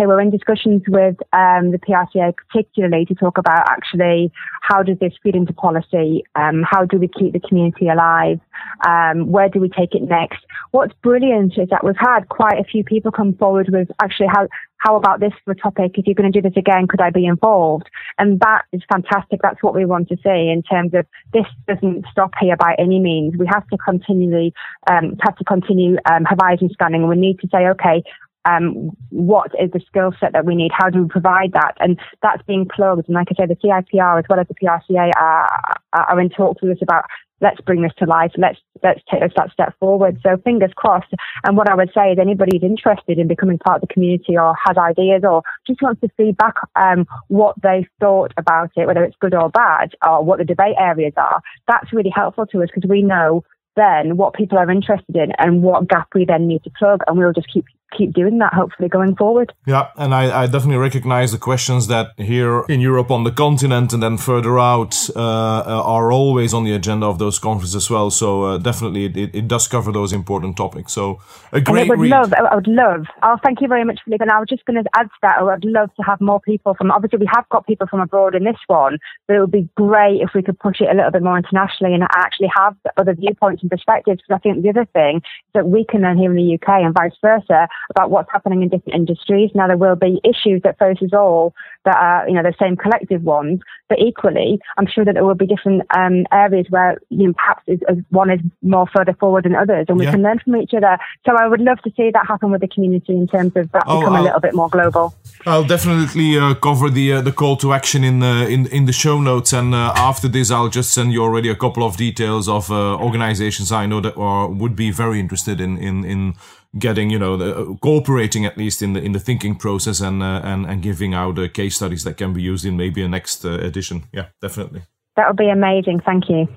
So 0.00 0.08
we're 0.08 0.22
in 0.22 0.30
discussions 0.30 0.80
with 0.88 1.16
um, 1.34 1.72
the 1.72 1.78
PRCA 1.78 2.32
particularly 2.34 3.04
to 3.04 3.14
talk 3.14 3.36
about 3.36 3.68
actually 3.68 4.32
how 4.62 4.82
does 4.82 4.98
this 4.98 5.12
feed 5.22 5.34
into 5.34 5.52
policy? 5.52 6.24
Um, 6.34 6.64
how 6.66 6.86
do 6.86 6.96
we 6.96 7.06
keep 7.06 7.34
the 7.34 7.40
community 7.40 7.88
alive? 7.88 8.40
Um, 8.88 9.30
where 9.30 9.50
do 9.50 9.60
we 9.60 9.68
take 9.68 9.94
it 9.94 10.02
next? 10.02 10.38
What's 10.70 10.94
brilliant 11.02 11.58
is 11.58 11.68
that 11.68 11.84
we've 11.84 11.94
had 11.98 12.30
quite 12.30 12.58
a 12.58 12.64
few 12.64 12.82
people 12.82 13.12
come 13.12 13.34
forward 13.34 13.68
with 13.70 13.88
actually 14.02 14.28
how 14.28 14.48
how 14.78 14.96
about 14.96 15.20
this 15.20 15.32
for 15.44 15.50
a 15.50 15.54
topic? 15.54 15.92
If 15.96 16.06
you're 16.06 16.14
going 16.14 16.32
to 16.32 16.40
do 16.40 16.48
this 16.48 16.56
again, 16.56 16.86
could 16.88 17.02
I 17.02 17.10
be 17.10 17.26
involved? 17.26 17.90
And 18.16 18.40
that 18.40 18.62
is 18.72 18.80
fantastic. 18.90 19.40
That's 19.42 19.62
what 19.62 19.74
we 19.74 19.84
want 19.84 20.08
to 20.08 20.16
see 20.16 20.48
in 20.48 20.62
terms 20.62 20.94
of 20.94 21.04
this 21.34 21.44
doesn't 21.68 22.06
stop 22.10 22.30
here 22.40 22.56
by 22.56 22.74
any 22.78 22.98
means. 22.98 23.34
We 23.38 23.46
have 23.52 23.68
to 23.68 23.76
continually 23.76 24.54
um, 24.90 25.18
have 25.20 25.36
to 25.36 25.44
continue 25.44 25.98
um, 26.10 26.24
horizon 26.24 26.70
scanning, 26.72 27.06
we 27.06 27.16
need 27.16 27.40
to 27.40 27.48
say, 27.52 27.66
okay, 27.68 28.02
um, 28.44 28.90
what 29.10 29.50
is 29.60 29.70
the 29.72 29.80
skill 29.86 30.12
set 30.18 30.32
that 30.32 30.44
we 30.44 30.54
need? 30.54 30.72
How 30.72 30.90
do 30.90 31.02
we 31.02 31.08
provide 31.08 31.52
that? 31.52 31.74
And 31.80 31.98
that's 32.22 32.42
being 32.42 32.66
plugged. 32.66 33.08
And 33.08 33.14
like 33.14 33.28
I 33.30 33.34
said, 33.34 33.50
the 33.50 33.56
CIPR 33.56 34.18
as 34.18 34.24
well 34.28 34.40
as 34.40 34.48
the 34.48 34.54
PRCA 34.54 35.10
are, 35.16 35.74
are 35.92 36.20
in 36.20 36.30
talks 36.30 36.62
with 36.62 36.72
us 36.72 36.82
about 36.82 37.04
let's 37.40 37.60
bring 37.62 37.82
this 37.82 37.92
to 37.98 38.04
life. 38.06 38.32
Let's 38.36 38.58
let's 38.82 39.00
take 39.10 39.20
that 39.20 39.52
step 39.52 39.74
forward. 39.78 40.18
So 40.22 40.36
fingers 40.44 40.72
crossed. 40.76 41.12
And 41.44 41.56
what 41.56 41.68
I 41.68 41.74
would 41.74 41.90
say 41.94 42.12
is 42.12 42.18
anybody 42.18 42.58
who's 42.58 42.68
interested 42.68 43.18
in 43.18 43.28
becoming 43.28 43.58
part 43.58 43.82
of 43.82 43.88
the 43.88 43.92
community 43.92 44.36
or 44.36 44.54
has 44.66 44.76
ideas 44.76 45.22
or 45.24 45.42
just 45.66 45.82
wants 45.82 46.00
to 46.02 46.08
feedback 46.16 46.54
um, 46.76 47.06
what 47.28 47.56
they 47.62 47.86
thought 47.98 48.32
about 48.36 48.70
it, 48.76 48.86
whether 48.86 49.04
it's 49.04 49.16
good 49.20 49.34
or 49.34 49.50
bad, 49.50 49.92
or 50.06 50.24
what 50.24 50.38
the 50.38 50.44
debate 50.44 50.76
areas 50.78 51.12
are, 51.16 51.40
that's 51.68 51.92
really 51.92 52.12
helpful 52.14 52.46
to 52.46 52.62
us 52.62 52.68
because 52.74 52.88
we 52.88 53.02
know 53.02 53.44
then 53.76 54.16
what 54.16 54.34
people 54.34 54.58
are 54.58 54.70
interested 54.70 55.14
in 55.14 55.32
and 55.38 55.62
what 55.62 55.88
gap 55.88 56.08
we 56.14 56.24
then 56.24 56.46
need 56.46 56.62
to 56.64 56.70
plug 56.78 57.00
and 57.06 57.16
we'll 57.16 57.32
just 57.32 57.52
keep 57.52 57.64
keep 57.96 58.12
doing 58.12 58.38
that 58.38 58.54
hopefully 58.54 58.88
going 58.88 59.16
forward. 59.16 59.52
Yeah, 59.66 59.88
and 59.96 60.14
I, 60.14 60.42
I, 60.42 60.46
definitely 60.46 60.76
recognize 60.76 61.32
the 61.32 61.38
questions 61.38 61.86
that 61.88 62.12
here 62.16 62.64
in 62.68 62.80
Europe 62.80 63.10
on 63.10 63.24
the 63.24 63.30
continent 63.30 63.92
and 63.92 64.02
then 64.02 64.16
further 64.16 64.58
out 64.58 64.94
uh, 65.14 65.62
are 65.96 66.12
always 66.12 66.54
on 66.54 66.64
the 66.64 66.72
agenda 66.72 67.06
of 67.06 67.18
those 67.18 67.38
conferences 67.38 67.74
as 67.74 67.90
well. 67.90 68.10
So 68.10 68.44
uh, 68.44 68.58
definitely 68.58 69.06
it, 69.06 69.34
it, 69.34 69.48
does 69.48 69.66
cover 69.66 69.92
those 69.92 70.12
important 70.12 70.56
topics. 70.56 70.92
So 70.92 71.20
a 71.52 71.60
great 71.60 71.82
and 71.82 71.92
I 71.92 71.94
would 71.94 72.00
read. 72.00 72.10
love, 72.10 72.32
I 72.32 72.54
would 72.54 72.66
love. 72.66 73.06
Oh, 73.22 73.36
thank 73.42 73.60
you 73.60 73.68
very 73.68 73.84
much, 73.84 74.00
Philippe. 74.04 74.22
And 74.22 74.30
I 74.30 74.38
was 74.38 74.48
just 74.48 74.64
going 74.64 74.82
to 74.82 74.90
add 74.94 75.04
to 75.04 75.18
that. 75.22 75.38
I 75.38 75.42
would 75.42 75.64
love 75.64 75.90
to 75.96 76.02
have 76.02 76.20
more 76.20 76.40
people 76.40 76.74
from. 76.74 76.90
Obviously, 76.90 77.18
we 77.18 77.28
have 77.34 77.48
got 77.50 77.66
people 77.66 77.86
from 77.86 78.00
abroad 78.00 78.34
in 78.34 78.44
this 78.44 78.56
one, 78.66 78.98
but 79.26 79.36
it 79.36 79.40
would 79.40 79.50
be 79.50 79.68
great 79.76 80.20
if 80.20 80.30
we 80.34 80.42
could 80.42 80.58
push 80.58 80.80
it 80.80 80.88
a 80.90 80.94
little 80.94 81.10
bit 81.10 81.22
more 81.22 81.36
internationally 81.36 81.94
and 81.94 82.04
actually 82.14 82.50
have 82.56 82.76
other 82.96 83.14
viewpoints 83.14 83.62
and 83.62 83.70
perspectives. 83.70 84.20
Because 84.22 84.36
I 84.36 84.38
think 84.38 84.62
the 84.62 84.70
other 84.70 84.86
thing 84.92 85.16
is 85.16 85.52
that 85.54 85.68
we 85.68 85.84
can 85.84 86.02
learn 86.02 86.18
here 86.18 86.30
in 86.30 86.36
the 86.36 86.54
UK 86.54 86.82
and 86.82 86.94
vice 86.94 87.16
versa 87.20 87.68
about 87.90 88.10
what's 88.10 88.30
happening 88.32 88.62
in 88.62 88.68
different 88.68 88.94
industries. 88.94 89.50
Now 89.54 89.66
there 89.66 89.76
will 89.76 89.96
be 89.96 90.20
issues 90.24 90.62
that 90.64 90.78
face 90.78 90.98
us 91.02 91.12
all 91.12 91.54
that 91.84 91.96
are, 91.96 92.28
you 92.28 92.34
know, 92.34 92.42
the 92.42 92.54
same 92.60 92.76
collective 92.76 93.22
ones, 93.22 93.60
but 93.88 93.98
equally, 93.98 94.60
I'm 94.76 94.86
sure 94.86 95.04
that 95.04 95.14
there 95.14 95.24
will 95.24 95.34
be 95.34 95.46
different 95.46 95.82
um, 95.96 96.26
areas 96.32 96.66
where 96.70 96.98
you 97.08 97.28
know, 97.28 97.32
perhaps 97.32 97.62
is, 97.66 97.80
is 97.88 98.04
one 98.10 98.30
is 98.30 98.40
more 98.62 98.86
further 98.94 99.14
forward 99.14 99.44
than 99.44 99.54
others, 99.54 99.86
and 99.88 99.98
we 99.98 100.04
yeah. 100.04 100.12
can 100.12 100.22
learn 100.22 100.38
from 100.38 100.56
each 100.56 100.74
other. 100.74 100.98
So 101.26 101.34
I 101.36 101.48
would 101.48 101.60
love 101.60 101.78
to 101.82 101.90
see 101.96 102.10
that 102.12 102.26
happen 102.26 102.50
with 102.50 102.60
the 102.60 102.68
community 102.68 103.14
in 103.14 103.26
terms 103.26 103.52
of 103.56 103.70
that 103.72 103.84
oh, 103.86 104.00
become 104.00 104.14
I'll, 104.14 104.22
a 104.22 104.24
little 104.24 104.40
bit 104.40 104.54
more 104.54 104.68
global. 104.68 105.14
I'll 105.46 105.64
definitely 105.64 106.38
uh, 106.38 106.54
cover 106.54 106.90
the 106.90 107.14
uh, 107.14 107.20
the 107.22 107.32
call 107.32 107.56
to 107.58 107.72
action 107.72 108.04
in 108.04 108.20
the 108.20 108.46
in 108.48 108.66
in 108.66 108.84
the 108.84 108.92
show 108.92 109.20
notes, 109.20 109.52
and 109.52 109.74
uh, 109.74 109.92
after 109.96 110.28
this, 110.28 110.50
I'll 110.50 110.68
just 110.68 110.92
send 110.92 111.12
you 111.12 111.22
already 111.22 111.48
a 111.48 111.56
couple 111.56 111.84
of 111.84 111.96
details 111.96 112.48
of 112.48 112.70
uh, 112.70 112.96
organizations 112.96 113.72
I 113.72 113.86
know 113.86 114.00
that 114.00 114.16
are 114.16 114.48
would 114.48 114.76
be 114.76 114.90
very 114.90 115.18
interested 115.18 115.60
in 115.60 115.78
in 115.78 116.04
in 116.04 116.34
getting 116.78 117.10
you 117.10 117.18
know 117.18 117.36
the, 117.36 117.56
uh, 117.56 117.74
cooperating 117.80 118.46
at 118.46 118.56
least 118.56 118.82
in 118.82 118.92
the 118.92 119.02
in 119.02 119.12
the 119.12 119.18
thinking 119.18 119.56
process 119.56 120.00
and 120.00 120.22
uh, 120.22 120.40
and 120.44 120.66
and 120.66 120.82
giving 120.82 121.14
out 121.14 121.38
uh, 121.38 121.48
case 121.48 121.76
studies 121.76 122.04
that 122.04 122.16
can 122.16 122.32
be 122.32 122.42
used 122.42 122.64
in 122.64 122.76
maybe 122.76 123.02
a 123.02 123.08
next 123.08 123.44
uh, 123.44 123.52
edition 123.58 124.04
yeah 124.12 124.26
definitely 124.40 124.82
that 125.16 125.26
would 125.26 125.36
be 125.36 125.48
amazing 125.48 126.00
thank 126.00 126.28
you 126.28 126.48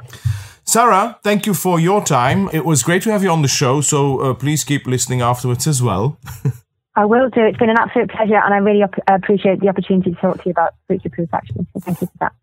sarah 0.63 1.17
thank 1.23 1.45
you 1.45 1.54
for 1.54 1.80
your 1.80 2.04
time 2.04 2.49
it 2.54 2.65
was 2.65 2.84
great 2.84 3.02
to 3.02 3.12
have 3.12 3.23
you 3.23 3.30
on 3.30 3.41
the 3.41 3.47
show 3.47 3.82
so 3.82 4.19
uh, 4.19 4.34
please 4.34 4.63
keep 4.63 4.86
listening 4.86 5.21
afterwards 5.21 5.67
as 5.67 5.82
well 5.82 6.17
I 6.95 7.06
will 7.06 7.28
do. 7.28 7.41
It's 7.41 7.58
been 7.58 7.71
an 7.71 7.80
absolute 7.80 8.12
pleasure, 8.12 8.36
and 8.36 8.54
I 8.54 8.58
really 8.58 8.84
op- 8.84 8.93
appreciate 9.08 9.60
the 9.62 9.67
opportunity 9.67 10.12
to 10.12 10.21
talk 10.21 10.38
to 10.38 10.43
you 10.45 10.52
about 10.52 10.76
future 10.86 11.10
proof 11.10 11.34
action. 11.34 11.65
So 11.73 11.80
thank 11.80 12.02
you 12.02 12.06
for 12.06 12.13
that. 12.19 12.34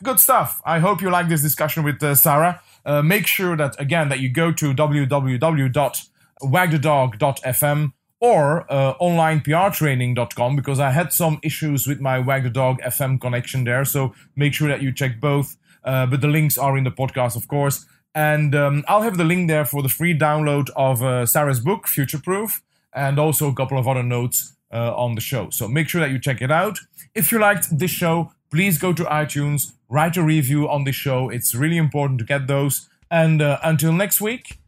Good 0.00 0.20
stuff. 0.20 0.62
I 0.64 0.78
hope 0.78 1.02
you 1.02 1.10
like 1.10 1.28
this 1.28 1.42
discussion 1.42 1.82
with 1.82 2.00
uh, 2.00 2.14
Sarah. 2.14 2.62
make 3.02 3.26
sure 3.26 3.56
that 3.56 3.74
again 3.80 4.10
that 4.10 4.20
you 4.20 4.28
go 4.28 4.52
to 4.52 4.72
www 4.72 6.06
wagthedog.fm 6.44 7.92
or 8.20 8.64
uh, 8.72 8.94
onlineprtraining.com 9.00 10.56
because 10.56 10.80
I 10.80 10.90
had 10.90 11.12
some 11.12 11.38
issues 11.42 11.86
with 11.86 12.00
my 12.00 12.18
Wag 12.18 12.44
the 12.44 12.50
Dog 12.50 12.80
FM 12.80 13.20
connection 13.20 13.64
there. 13.64 13.84
So 13.84 14.14
make 14.34 14.54
sure 14.54 14.68
that 14.68 14.82
you 14.82 14.92
check 14.92 15.20
both. 15.20 15.56
Uh, 15.84 16.06
but 16.06 16.20
the 16.22 16.28
links 16.28 16.56
are 16.56 16.78
in 16.78 16.84
the 16.84 16.90
podcast, 16.90 17.36
of 17.36 17.48
course. 17.48 17.84
And 18.14 18.54
um, 18.54 18.84
I'll 18.88 19.02
have 19.02 19.18
the 19.18 19.24
link 19.24 19.48
there 19.48 19.64
for 19.64 19.82
the 19.82 19.88
free 19.88 20.16
download 20.16 20.70
of 20.76 21.02
uh, 21.02 21.26
Sarah's 21.26 21.60
book, 21.60 21.86
Future 21.86 22.18
Proof, 22.18 22.62
and 22.94 23.18
also 23.18 23.50
a 23.50 23.54
couple 23.54 23.76
of 23.76 23.86
other 23.88 24.02
notes 24.02 24.54
uh, 24.72 24.94
on 24.96 25.14
the 25.14 25.20
show. 25.20 25.50
So 25.50 25.68
make 25.68 25.88
sure 25.88 26.00
that 26.00 26.10
you 26.10 26.18
check 26.18 26.40
it 26.40 26.50
out. 26.50 26.78
If 27.14 27.30
you 27.30 27.38
liked 27.38 27.78
this 27.78 27.90
show, 27.90 28.32
please 28.50 28.78
go 28.78 28.92
to 28.92 29.04
iTunes, 29.04 29.72
write 29.88 30.16
a 30.16 30.22
review 30.22 30.68
on 30.68 30.84
this 30.84 30.96
show. 30.96 31.28
It's 31.28 31.54
really 31.54 31.76
important 31.76 32.20
to 32.20 32.24
get 32.24 32.46
those. 32.46 32.88
And 33.10 33.42
uh, 33.42 33.58
until 33.62 33.92
next 33.92 34.20
week, 34.20 34.58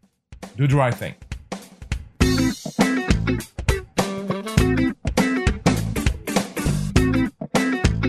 do 0.57 0.67
the 0.67 0.77
right 0.77 0.95
thing. 0.95 1.15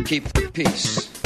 Keep 0.07 0.23
the 0.33 0.49
peace. 0.53 1.16